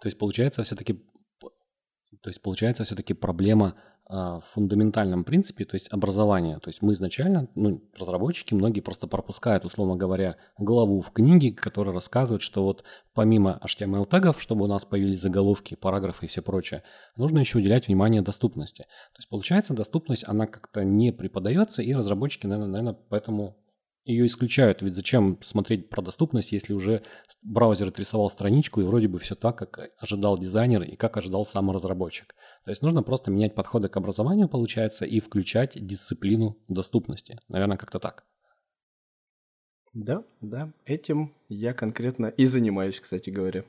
[0.00, 1.02] То есть получается все-таки,
[1.40, 3.76] то есть получается все-таки проблема
[4.10, 6.58] в фундаментальном принципе, то есть образование.
[6.58, 11.94] То есть мы изначально, ну, разработчики, многие просто пропускают, условно говоря, главу в книге, которая
[11.94, 12.82] рассказывает, что вот
[13.14, 16.82] помимо HTML-тегов, чтобы у нас появились заголовки, параграфы и все прочее,
[17.14, 18.82] нужно еще уделять внимание доступности.
[18.82, 23.56] То есть получается, доступность, она как-то не преподается, и разработчики, наверное, наверное поэтому
[24.04, 24.82] ее исключают.
[24.82, 27.02] Ведь зачем смотреть про доступность, если уже
[27.42, 31.70] браузер отрисовал страничку и вроде бы все так, как ожидал дизайнер и как ожидал сам
[31.70, 32.34] разработчик.
[32.64, 37.38] То есть нужно просто менять подходы к образованию, получается, и включать дисциплину доступности.
[37.48, 38.24] Наверное, как-то так.
[39.92, 43.64] Да, да, этим я конкретно и занимаюсь, кстати говоря.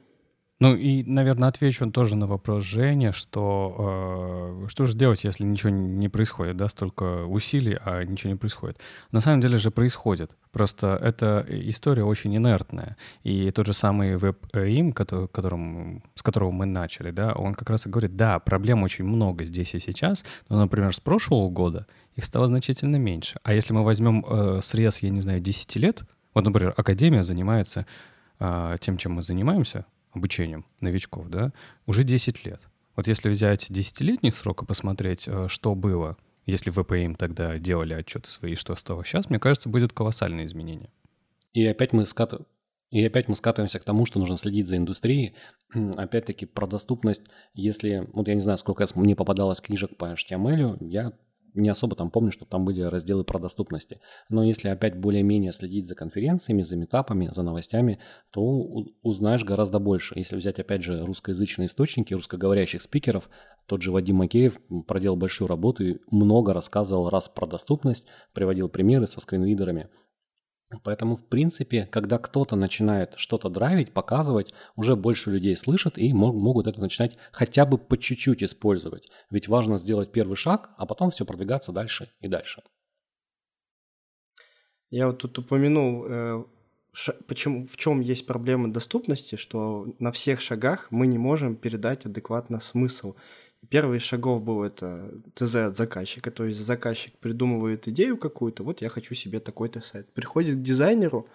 [0.61, 5.71] Ну и, наверное, отвечу тоже на вопрос Жени, что э, что же делать, если ничего
[5.71, 8.79] не происходит, да, столько усилий, а ничего не происходит.
[9.11, 10.37] На самом деле же происходит.
[10.51, 12.95] Просто эта история очень инертная.
[13.23, 17.87] И тот же самый WebAIM, который, которым, с которого мы начали, да, он как раз
[17.87, 22.23] и говорит, да, проблем очень много здесь и сейчас, но, например, с прошлого года их
[22.23, 23.39] стало значительно меньше.
[23.41, 26.03] А если мы возьмем э, срез, я не знаю, 10 лет,
[26.35, 27.87] вот, например, Академия занимается
[28.39, 31.53] а, тем, чем мы занимаемся, обучением новичков, да,
[31.85, 32.67] уже 10 лет.
[32.95, 38.29] Вот если взять десятилетний срок и посмотреть, э, что было, если ВПМ тогда делали отчеты
[38.29, 40.89] свои, что стало сейчас, мне кажется, будет колоссальное изменение.
[41.53, 42.45] И опять мы скатываем
[42.91, 45.33] и опять мы скатываемся к тому, что нужно следить за индустрией.
[45.73, 51.13] Опять-таки про доступность, если, вот я не знаю, сколько мне попадалось книжек по HTML, я
[51.53, 53.99] не особо там помню, что там были разделы про доступности.
[54.29, 57.99] Но если опять более-менее следить за конференциями, за метапами, за новостями,
[58.31, 58.41] то
[59.01, 60.13] узнаешь гораздо больше.
[60.17, 63.29] Если взять опять же русскоязычные источники, русскоговорящих спикеров,
[63.65, 69.07] тот же Вадим Макеев проделал большую работу и много рассказывал раз про доступность, приводил примеры
[69.07, 69.89] со скринридерами.
[70.83, 76.67] Поэтому, в принципе, когда кто-то начинает что-то драйвить, показывать, уже больше людей слышат и могут
[76.67, 79.11] это начинать хотя бы по чуть-чуть использовать.
[79.29, 82.63] Ведь важно сделать первый шаг, а потом все продвигаться дальше и дальше.
[84.89, 86.43] Я вот тут упомянул, э,
[87.27, 92.59] почему, в чем есть проблема доступности, что на всех шагах мы не можем передать адекватно
[92.59, 93.15] смысл.
[93.69, 98.89] Первый шагов был это ТЗ от заказчика, то есть заказчик придумывает идею какую-то, вот я
[98.89, 100.11] хочу себе такой-то сайт.
[100.13, 101.27] Приходит к дизайнеру,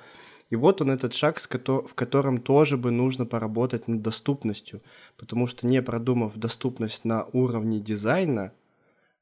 [0.50, 4.82] и вот он этот шаг, в котором тоже бы нужно поработать над доступностью,
[5.16, 8.52] потому что не продумав доступность на уровне дизайна,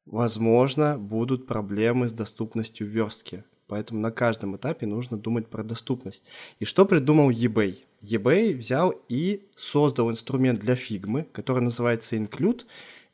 [0.07, 3.45] возможно, будут проблемы с доступностью верстки.
[3.67, 6.23] Поэтому на каждом этапе нужно думать про доступность.
[6.59, 7.79] И что придумал eBay?
[8.03, 12.65] eBay взял и создал инструмент для фигмы, который называется Include,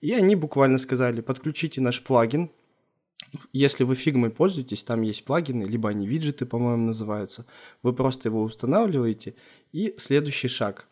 [0.01, 2.51] и они буквально сказали, подключите наш плагин,
[3.53, 7.46] если вы фигмой пользуетесь, там есть плагины, либо они виджеты, по-моему, называются.
[7.82, 9.34] Вы просто его устанавливаете.
[9.72, 10.88] И следующий шаг.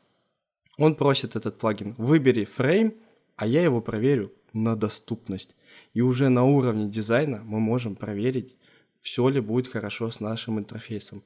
[0.77, 2.95] Он просит этот плагин, выбери фрейм,
[3.37, 5.57] а я его проверю на доступность.
[5.95, 8.57] И уже на уровне дизайна мы можем проверить,
[9.01, 11.23] все ли будет хорошо с нашим интерфейсом.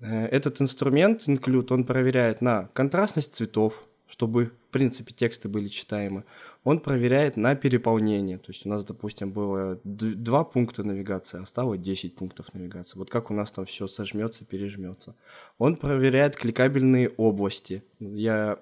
[0.00, 6.24] Э, этот инструмент, Include, он проверяет на контрастность цветов, чтобы, в принципе, тексты были читаемы.
[6.66, 8.38] Он проверяет на переполнение.
[8.38, 12.98] То есть у нас, допустим, было два пункта навигации, а стало 10 пунктов навигации.
[12.98, 15.14] Вот как у нас там все сожмется, пережмется.
[15.58, 17.84] Он проверяет кликабельные области.
[18.00, 18.58] Я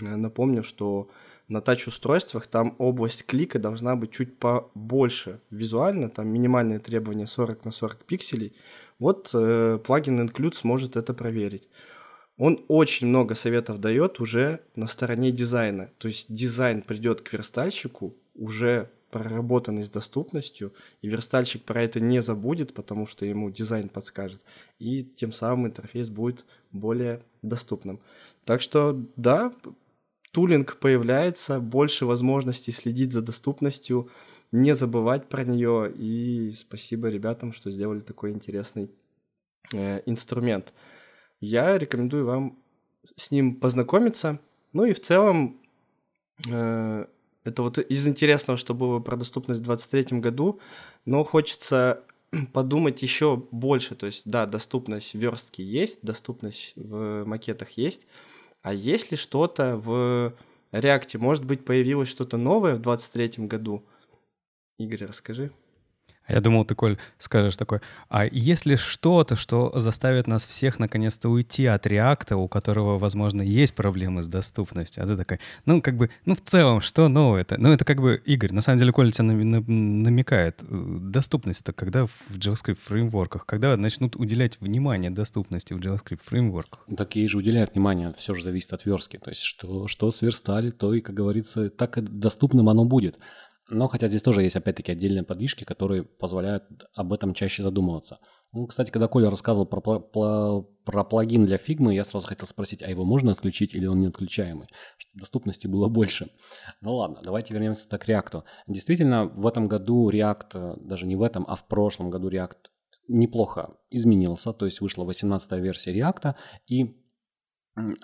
[0.00, 1.10] э, напомню, что
[1.48, 7.72] на тач-устройствах там область клика должна быть чуть побольше визуально, там минимальное требование 40 на
[7.72, 8.54] 40 пикселей.
[9.00, 11.68] Вот э, плагин Include сможет это проверить
[12.38, 15.90] он очень много советов дает уже на стороне дизайна.
[15.98, 20.72] То есть дизайн придет к верстальщику уже проработанный с доступностью,
[21.02, 24.40] и верстальщик про это не забудет, потому что ему дизайн подскажет,
[24.78, 28.00] и тем самым интерфейс будет более доступным.
[28.44, 29.50] Так что да,
[30.30, 34.10] тулинг появляется, больше возможностей следить за доступностью,
[34.52, 38.90] не забывать про нее, и спасибо ребятам, что сделали такой интересный
[39.72, 40.74] э, инструмент
[41.40, 42.58] я рекомендую вам
[43.16, 44.40] с ним познакомиться.
[44.72, 45.60] Ну и в целом,
[46.50, 47.06] э,
[47.44, 50.60] это вот из интересного, что было про доступность в 2023 году,
[51.04, 52.02] но хочется
[52.52, 53.94] подумать еще больше.
[53.94, 58.06] То есть, да, доступность верстки есть, доступность в макетах есть,
[58.62, 60.34] а есть ли что-то в
[60.72, 61.18] React?
[61.18, 63.84] Может быть, появилось что-то новое в 2023 году?
[64.78, 65.50] Игорь, расскажи.
[66.28, 71.66] Я думал, ты, Коль, скажешь такой, а если что-то, что заставит нас всех наконец-то уйти
[71.66, 76.10] от реакта, у которого, возможно, есть проблемы с доступностью, а ты такой, ну, как бы,
[76.24, 77.58] ну, в целом, что новое-то?
[77.58, 80.62] Ну, это как бы, Игорь, на самом деле, Коля тебя намекает.
[80.62, 86.86] Э, доступность-то когда в JavaScript фреймворках, когда начнут уделять внимание доступности в JavaScript фреймворках?
[86.96, 89.18] Такие же уделяют внимание, все же зависит от верстки.
[89.18, 93.18] То есть, что, что сверстали, то и, как говорится, так и доступным оно будет.
[93.70, 96.64] Но хотя здесь тоже есть опять-таки отдельные подвижки, которые позволяют
[96.94, 98.18] об этом чаще задумываться.
[98.52, 102.82] Ну, кстати, когда Коля рассказывал про, про, про плагин для фигмы, я сразу хотел спросить,
[102.82, 104.68] а его можно отключить или он не отключаемый?
[104.96, 106.30] Чтобы доступности было больше.
[106.80, 108.42] Ну ладно, давайте вернемся к React.
[108.66, 112.70] Действительно, в этом году React, даже не в этом, а в прошлом году React
[113.08, 116.34] неплохо изменился, то есть вышла 18 версия React,
[116.66, 116.96] и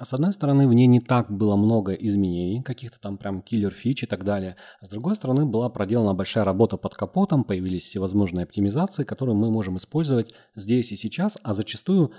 [0.01, 4.07] с одной стороны, в ней не так было много изменений, каких-то там прям киллер-фич и
[4.07, 4.57] так далее.
[4.81, 9.77] С другой стороны, была проделана большая работа под капотом, появились всевозможные оптимизации, которые мы можем
[9.77, 12.13] использовать здесь и сейчас, а зачастую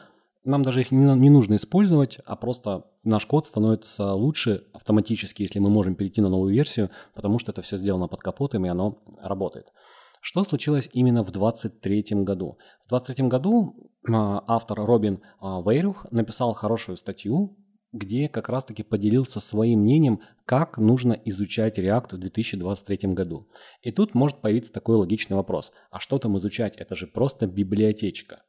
[0.46, 5.70] нам даже их не, нужно использовать, а просто наш код становится лучше автоматически, если мы
[5.70, 9.74] можем перейти на новую версию, потому что это все сделано под капотом и оно работает.
[10.28, 12.58] Что случилось именно в 2023 году?
[12.88, 17.56] В 2023 году а, автор Робин а, Вейрух написал хорошую статью,
[17.94, 23.48] где как раз-таки поделился своим мнением, как нужно изучать React в 2023 году.
[23.84, 25.72] И тут может появиться такой логичный вопрос.
[25.92, 26.76] А что там изучать?
[26.78, 28.42] Это же просто библиотечка.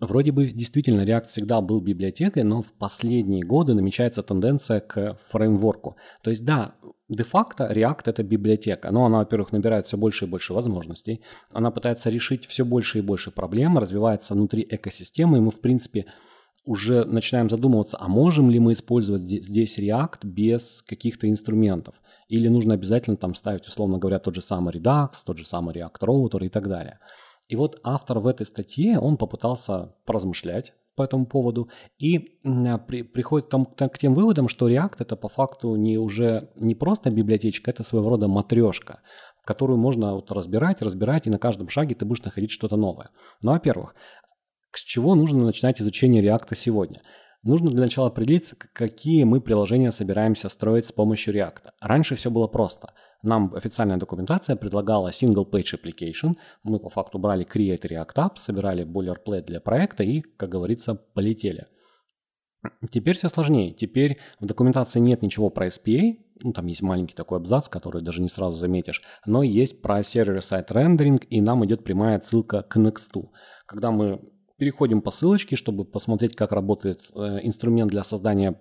[0.00, 5.96] Вроде бы действительно React всегда был библиотекой, но в последние годы намечается тенденция к фреймворку.
[6.22, 6.74] То есть да,
[7.10, 11.20] де-факто React это библиотека, но она, во-первых, набирает все больше и больше возможностей,
[11.50, 16.06] она пытается решить все больше и больше проблем, развивается внутри экосистемы, и мы, в принципе,
[16.64, 21.94] уже начинаем задумываться, а можем ли мы использовать здесь React без каких-то инструментов?
[22.28, 26.00] Или нужно обязательно там ставить, условно говоря, тот же самый Redux, тот же самый React
[26.00, 27.00] Router и так далее.
[27.50, 33.02] И вот автор в этой статье, он попытался поразмышлять по этому поводу и а, при,
[33.02, 37.72] приходит там, к тем выводам, что React это по факту не уже не просто библиотечка,
[37.72, 39.00] это своего рода матрешка,
[39.44, 43.10] которую можно вот разбирать, разбирать, и на каждом шаге ты будешь находить что-то новое.
[43.42, 43.96] Ну, во-первых,
[44.70, 47.02] с чего нужно начинать изучение React сегодня?
[47.42, 51.70] Нужно для начала определиться, какие мы приложения собираемся строить с помощью React.
[51.80, 52.92] Раньше все было просто.
[53.22, 56.36] Нам официальная документация предлагала single page application.
[56.62, 61.66] Мы по факту брали create React App, собирали boilerplate для проекта и, как говорится, полетели.
[62.90, 63.72] Теперь все сложнее.
[63.72, 68.22] Теперь в документации нет ничего про SPA, ну, там есть маленький такой абзац, который даже
[68.22, 73.28] не сразу заметишь, но есть про server-side rendering, и нам идет прямая ссылка к Next.
[73.66, 74.20] Когда мы
[74.56, 78.60] переходим по ссылочке, чтобы посмотреть, как работает э, инструмент для создания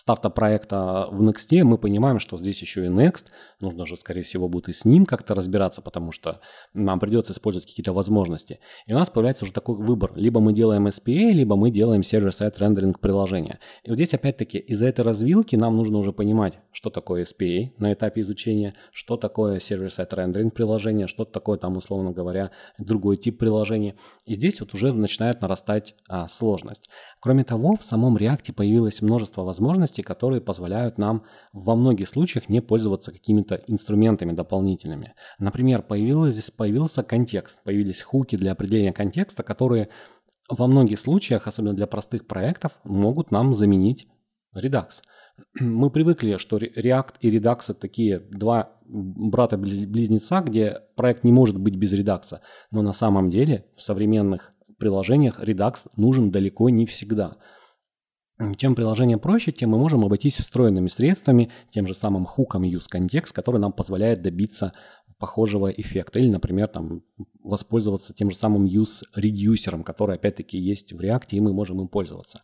[0.00, 3.26] старта проекта в Next, мы понимаем, что здесь еще и Next.
[3.60, 6.40] Нужно же, скорее всего, будет и с ним как-то разбираться, потому что
[6.72, 8.60] нам придется использовать какие-то возможности.
[8.86, 10.12] И у нас появляется уже такой выбор.
[10.16, 13.60] Либо мы делаем SPA, либо мы делаем сервер-сайт рендеринг приложения.
[13.84, 17.92] И вот здесь, опять-таки, из-за этой развилки нам нужно уже понимать, что такое SPA на
[17.92, 23.96] этапе изучения, что такое сервер-сайт рендеринг приложения, что такое там, условно говоря, другой тип приложения.
[24.24, 26.88] И здесь вот уже начинает нарастать а, сложность.
[27.20, 32.62] Кроме того, в самом React появилось множество возможностей, которые позволяют нам во многих случаях не
[32.62, 35.14] пользоваться какими-то инструментами дополнительными.
[35.38, 39.90] Например, появилось, появился контекст, появились хуки для определения контекста, которые
[40.48, 44.08] во многих случаях, особенно для простых проектов, могут нам заменить
[44.56, 45.02] Redux.
[45.60, 51.76] Мы привыкли, что React и Redux это такие два брата-близнеца, где проект не может быть
[51.76, 52.38] без Redux.
[52.70, 57.36] Но на самом деле в современных приложениях Redux нужен далеко не всегда.
[58.56, 63.60] Чем приложение проще, тем мы можем обойтись встроенными средствами, тем же самым хуком useContext, который
[63.60, 64.72] нам позволяет добиться
[65.18, 66.18] похожего эффекта.
[66.18, 67.02] Или, например, там,
[67.44, 72.40] воспользоваться тем же самым use-редюсером, который опять-таки есть в React, и мы можем им пользоваться.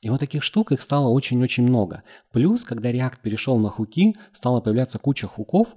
[0.00, 2.04] И вот таких штук их стало очень-очень много.
[2.32, 5.74] Плюс, когда React перешел на хуки, стала появляться куча хуков,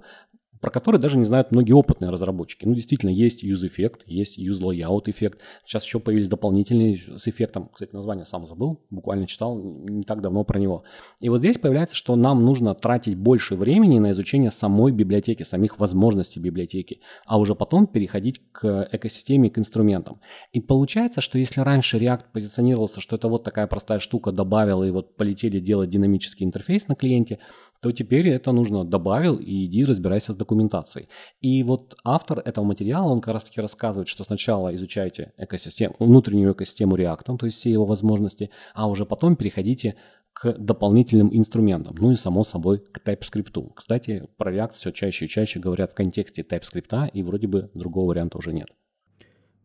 [0.64, 2.64] про который даже не знают многие опытные разработчики.
[2.64, 5.42] Ну, действительно, есть use эффект, есть use layout эффект.
[5.62, 7.68] Сейчас еще появились дополнительные с эффектом.
[7.70, 10.84] Кстати, название сам забыл, буквально читал не так давно про него.
[11.20, 15.78] И вот здесь появляется, что нам нужно тратить больше времени на изучение самой библиотеки, самих
[15.78, 20.22] возможностей библиотеки, а уже потом переходить к экосистеме, к инструментам.
[20.52, 24.90] И получается, что если раньше React позиционировался, что это вот такая простая штука, добавил и
[24.90, 27.38] вот полетели делать динамический интерфейс на клиенте,
[27.84, 31.10] то теперь это нужно добавил и иди разбирайся с документацией.
[31.42, 36.54] И вот автор этого материала, он как раз таки рассказывает, что сначала изучайте экосистему, внутреннюю
[36.54, 39.96] экосистему React, то есть все его возможности, а уже потом переходите
[40.32, 43.72] к дополнительным инструментам, ну и само собой к TypeScript.
[43.74, 48.08] Кстати, про React все чаще и чаще говорят в контексте TypeScript, и вроде бы другого
[48.08, 48.68] варианта уже нет.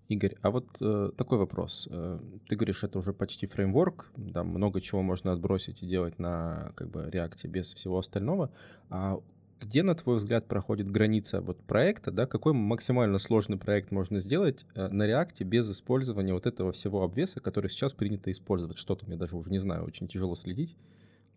[0.09, 1.87] Игорь, а вот э, такой вопрос.
[1.91, 6.71] Э, ты говоришь, это уже почти фреймворк, там много чего можно отбросить и делать на
[6.75, 8.51] как бы реакте без всего остального.
[8.89, 9.19] А
[9.59, 14.65] где, на твой взгляд, проходит граница вот проекта, да, какой максимально сложный проект можно сделать
[14.73, 18.79] э, на реакте без использования вот этого всего обвеса, который сейчас принято использовать?
[18.79, 20.75] Что-то мне даже уже не знаю, очень тяжело следить,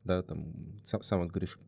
[0.05, 1.59] да, там, сам, сам вот говоришь,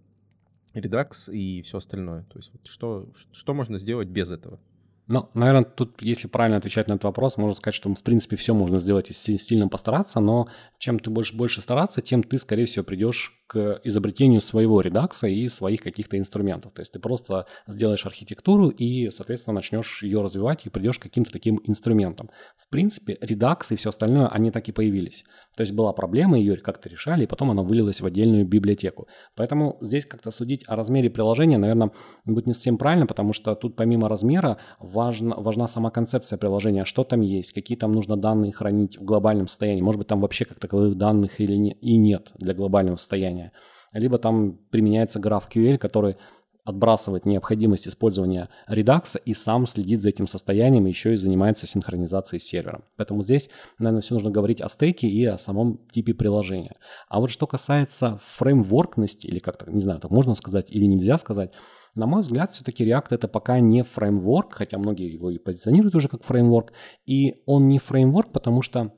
[0.72, 2.22] Redux и все остальное.
[2.24, 4.58] То есть вот что, что можно сделать без этого?
[5.06, 8.54] Ну, наверное, тут, если правильно отвечать на этот вопрос, можно сказать, что, в принципе, все
[8.54, 10.48] можно сделать, если сильно постараться, но
[10.78, 15.48] чем ты будешь больше стараться, тем ты, скорее всего, придешь к изобретению своего редакса и
[15.48, 16.72] своих каких-то инструментов.
[16.72, 21.30] То есть ты просто сделаешь архитектуру и, соответственно, начнешь ее развивать и придешь к каким-то
[21.30, 22.30] таким инструментам.
[22.56, 25.24] В принципе, редакс и все остальное, они так и появились.
[25.54, 29.06] То есть была проблема, ее как-то решали, и потом она вылилась в отдельную библиотеку.
[29.36, 31.90] Поэтому здесь как-то судить о размере приложения, наверное,
[32.24, 34.58] будет не совсем правильно, потому что тут помимо размера
[34.94, 39.48] важна, важна сама концепция приложения, что там есть, какие там нужно данные хранить в глобальном
[39.48, 39.82] состоянии.
[39.82, 43.52] Может быть, там вообще как таковых данных или не, и нет для глобального состояния.
[43.92, 46.16] Либо там применяется GraphQL, который
[46.64, 52.44] отбрасывает необходимость использования Redux и сам следит за этим состоянием, еще и занимается синхронизацией с
[52.44, 52.84] сервером.
[52.96, 56.76] Поэтому здесь, наверное, все нужно говорить о стейке и о самом типе приложения.
[57.08, 61.52] А вот что касается фреймворкности, или как-то, не знаю, так можно сказать или нельзя сказать,
[61.94, 66.08] на мой взгляд, все-таки React это пока не фреймворк, хотя многие его и позиционируют уже
[66.08, 66.72] как фреймворк,
[67.06, 68.92] и он не фреймворк, потому что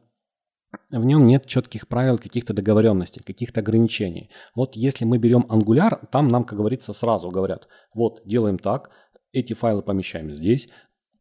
[0.91, 4.31] в нем нет четких правил, каких-то договоренностей, каких-то ограничений.
[4.55, 8.91] Вот если мы берем Angular, там нам, как говорится, сразу говорят, вот делаем так,
[9.33, 10.69] эти файлы помещаем здесь,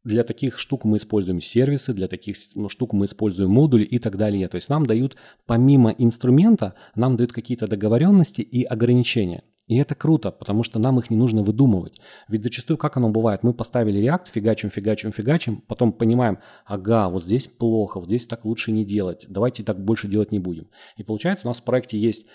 [0.05, 4.17] для таких штук мы используем сервисы, для таких ну, штук мы используем модули и так
[4.17, 4.47] далее.
[4.47, 5.17] То есть нам дают,
[5.47, 9.43] помимо инструмента, нам дают какие-то договоренности и ограничения.
[9.68, 11.99] И это круто, потому что нам их не нужно выдумывать.
[12.28, 13.41] Ведь зачастую как оно бывает?
[13.41, 18.45] Мы поставили React, фигачим, фигачим, фигачим, потом понимаем, ага, вот здесь плохо, вот здесь так
[18.45, 20.70] лучше не делать, давайте так больше делать не будем.
[20.97, 22.28] И получается у нас в проекте есть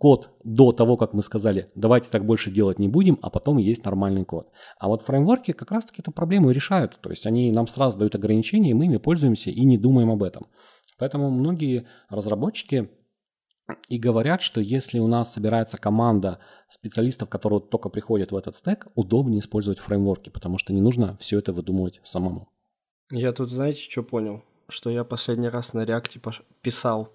[0.00, 3.84] код до того, как мы сказали, давайте так больше делать не будем, а потом есть
[3.84, 4.48] нормальный код.
[4.78, 6.98] А вот фреймворки как раз-таки эту проблему решают.
[7.02, 10.22] То есть они нам сразу дают ограничения, и мы ими пользуемся и не думаем об
[10.22, 10.46] этом.
[10.98, 12.90] Поэтому многие разработчики
[13.88, 18.86] и говорят, что если у нас собирается команда специалистов, которые только приходят в этот стек,
[18.94, 22.48] удобнее использовать фреймворки, потому что не нужно все это выдумывать самому.
[23.10, 24.44] Я тут, знаете, что понял?
[24.68, 26.20] Что я последний раз на реакте
[26.62, 27.12] писал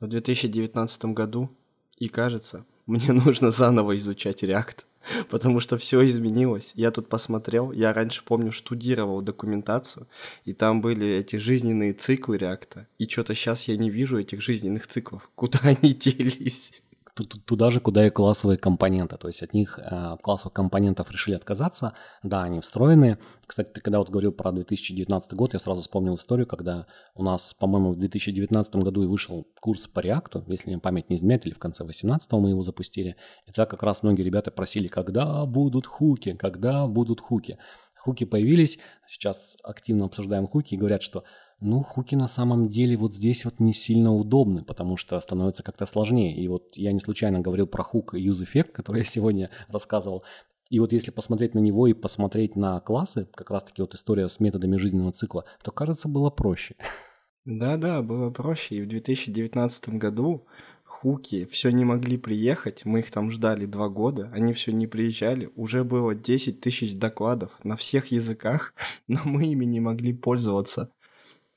[0.00, 1.50] в 2019 году,
[1.96, 4.84] и кажется, мне нужно заново изучать React,
[5.30, 6.72] потому что все изменилось.
[6.74, 10.06] Я тут посмотрел, я раньше, помню, штудировал документацию,
[10.44, 14.86] и там были эти жизненные циклы React, и что-то сейчас я не вижу этих жизненных
[14.86, 15.30] циклов.
[15.34, 16.82] Куда они делись?
[17.24, 19.16] Туда же, куда и классовые компоненты.
[19.16, 21.94] То есть от них, э, от классовых компонентов решили отказаться.
[22.22, 23.18] Да, они встроены.
[23.46, 27.54] Кстати, ты когда вот говорил про 2019 год, я сразу вспомнил историю, когда у нас,
[27.54, 31.54] по-моему, в 2019 году и вышел курс по реакту, если мне память не изменяет, или
[31.54, 33.16] в конце 2018 мы его запустили.
[33.46, 37.58] И тогда как раз многие ребята просили, когда будут хуки, когда будут хуки.
[37.96, 41.24] Хуки появились, сейчас активно обсуждаем хуки и говорят, что
[41.60, 45.86] ну, хуки на самом деле вот здесь вот не сильно удобны, потому что становится как-то
[45.86, 46.36] сложнее.
[46.36, 50.24] И вот я не случайно говорил про хук и use effect, который я сегодня рассказывал.
[50.70, 54.38] И вот если посмотреть на него и посмотреть на классы, как раз-таки вот история с
[54.38, 56.74] методами жизненного цикла, то, кажется, было проще.
[57.44, 58.76] Да-да, было проще.
[58.76, 60.46] И в 2019 году
[60.84, 65.50] хуки все не могли приехать, мы их там ждали два года, они все не приезжали,
[65.56, 68.74] уже было 10 тысяч докладов на всех языках,
[69.08, 70.92] но мы ими не могли пользоваться.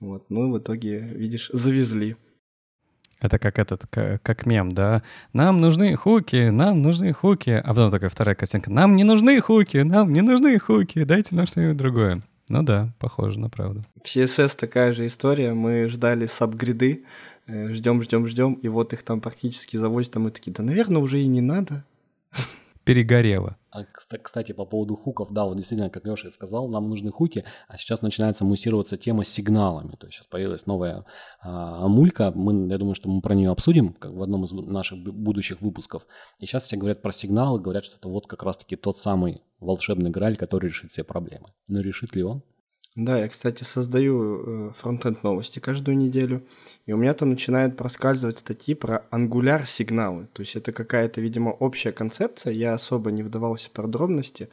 [0.02, 2.16] Вот, ну, в итоге, видишь, завезли.
[3.20, 5.04] Это как этот, как, как мем, да?
[5.32, 7.52] Нам нужны хуки, нам нужны хуки.
[7.52, 8.72] А потом такая вторая картинка.
[8.72, 12.24] Нам не нужны хуки, нам не нужны хуки, дайте нам что-нибудь другое.
[12.50, 13.86] Ну да, похоже на правду.
[14.04, 15.54] В CSS такая же история.
[15.54, 17.06] Мы ждали сабгриды,
[17.48, 21.20] ждем, ждем, ждем, и вот их там практически завозят, а мы такие, да, наверное, уже
[21.20, 21.86] и не надо.
[22.84, 23.58] Перегорело.
[23.70, 27.78] А, кстати, по поводу хуков, да, вот действительно, как Леша сказал, нам нужны хуки, а
[27.78, 29.92] сейчас начинается муссироваться тема с сигналами.
[29.92, 31.06] То есть сейчас появилась новая
[31.42, 35.00] а, мулька, мы, я думаю, что мы про нее обсудим как в одном из наших
[35.00, 36.06] будущих выпусков.
[36.40, 40.10] И сейчас все говорят про сигналы, говорят, что это вот как раз-таки тот самый волшебный
[40.10, 41.48] граль, который решит все проблемы.
[41.70, 42.44] Но решит ли он?
[42.96, 46.46] Да, я, кстати, создаю э, фронтенд новости каждую неделю,
[46.86, 50.28] и у меня там начинают проскальзывать статьи про Angular сигналы.
[50.34, 54.50] То есть это какая-то, видимо, общая концепция, я особо не вдавался в подробности,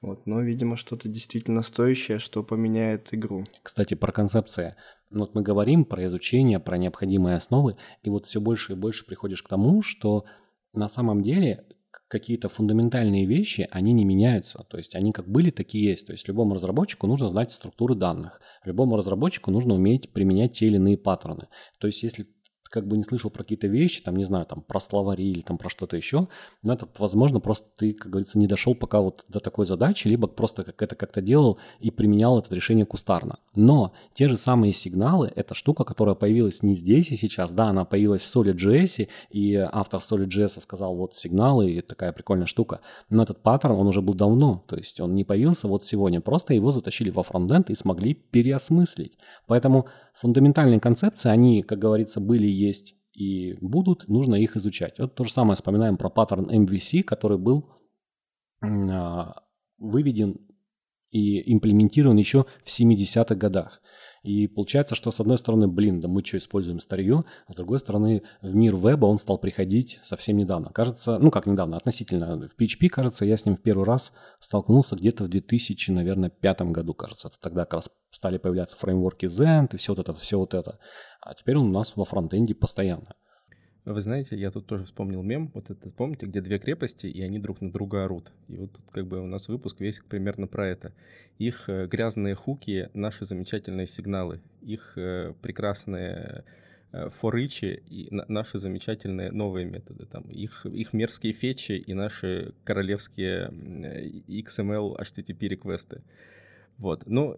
[0.00, 3.44] вот, но, видимо, что-то действительно стоящее, что поменяет игру.
[3.62, 4.74] Кстати, про концепции.
[5.10, 9.42] Вот мы говорим про изучение, про необходимые основы, и вот все больше и больше приходишь
[9.42, 10.24] к тому, что
[10.72, 11.66] на самом деле
[12.12, 14.66] какие-то фундаментальные вещи, они не меняются.
[14.68, 16.06] То есть они как были, такие есть.
[16.06, 18.38] То есть любому разработчику нужно знать структуры данных.
[18.66, 21.48] Любому разработчику нужно уметь применять те или иные паттерны.
[21.78, 22.26] То есть если
[22.72, 25.58] как бы не слышал про какие-то вещи, там, не знаю, там, про словари или там
[25.58, 26.26] про что-то еще,
[26.62, 30.26] но это, возможно, просто ты, как говорится, не дошел пока вот до такой задачи, либо
[30.26, 33.38] просто как это как-то делал и применял это решение кустарно.
[33.54, 37.84] Но те же самые сигналы, это штука, которая появилась не здесь и сейчас, да, она
[37.84, 43.42] появилась в SolidJS, и автор SolidJS сказал, вот сигналы, и такая прикольная штука, но этот
[43.42, 47.10] паттерн, он уже был давно, то есть он не появился вот сегодня, просто его затащили
[47.10, 49.18] во фронтенд и смогли переосмыслить.
[49.46, 54.98] Поэтому фундаментальные концепции, они, как говорится, были, есть и будут, нужно их изучать.
[54.98, 57.68] Вот то же самое вспоминаем про паттерн MVC, который был
[58.62, 59.42] а,
[59.78, 60.40] выведен
[61.12, 63.80] и имплементирован еще в 70-х годах.
[64.22, 67.80] И получается, что с одной стороны, блин, да мы что, используем старье, а с другой
[67.80, 70.70] стороны, в мир веба он стал приходить совсем недавно.
[70.70, 74.94] Кажется, ну как недавно, относительно в PHP, кажется, я с ним в первый раз столкнулся
[74.94, 77.28] где-то в 2000, наверное, пятом году, кажется.
[77.28, 80.78] Это тогда как раз стали появляться фреймворки Zend и все вот это, все вот это.
[81.20, 83.14] А теперь он у нас во фронтенде постоянно.
[83.84, 87.40] Вы знаете, я тут тоже вспомнил мем, вот это, помните, где две крепости, и они
[87.40, 88.30] друг на друга орут.
[88.46, 90.92] И вот тут как бы у нас выпуск весь примерно про это.
[91.38, 94.40] Их э, грязные хуки— наши замечательные сигналы.
[94.60, 96.44] Их э, прекрасные
[96.92, 100.06] э, форычи и наши замечательные новые методы.
[100.06, 103.48] Там, их, их мерзкие фетчи и наши королевские
[104.28, 106.02] XML HTTP реквесты.
[106.78, 107.02] Вот.
[107.06, 107.36] Ну,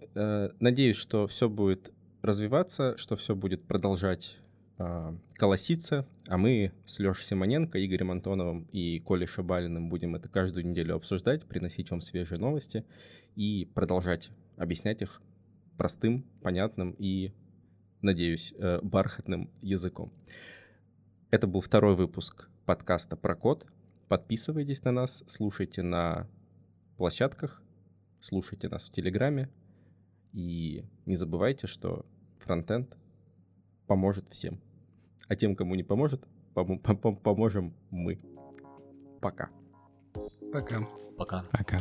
[0.61, 1.91] надеюсь, что все будет
[2.23, 4.39] развиваться, что все будет продолжать
[4.79, 10.67] э, колоситься, а мы с Лешей Симоненко, Игорем Антоновым и Колей Шабалиным будем это каждую
[10.67, 12.85] неделю обсуждать, приносить вам свежие новости
[13.37, 15.21] и продолжать объяснять их
[15.77, 17.33] простым, понятным и,
[18.01, 20.13] надеюсь, э, бархатным языком.
[21.31, 23.67] Это был второй выпуск подкаста про код.
[24.09, 26.29] Подписывайтесь на нас, слушайте на
[26.97, 27.63] площадках,
[28.21, 29.49] слушайте нас в Телеграме.
[30.33, 32.05] И не забывайте, что
[32.39, 32.97] фронтенд
[33.87, 34.61] поможет всем.
[35.29, 36.23] А тем, кому не поможет,
[36.55, 38.19] пом- пом- поможем мы.
[39.21, 39.51] Пока.
[40.53, 40.87] Пока.
[41.17, 41.45] Пока.
[41.51, 41.79] Пока.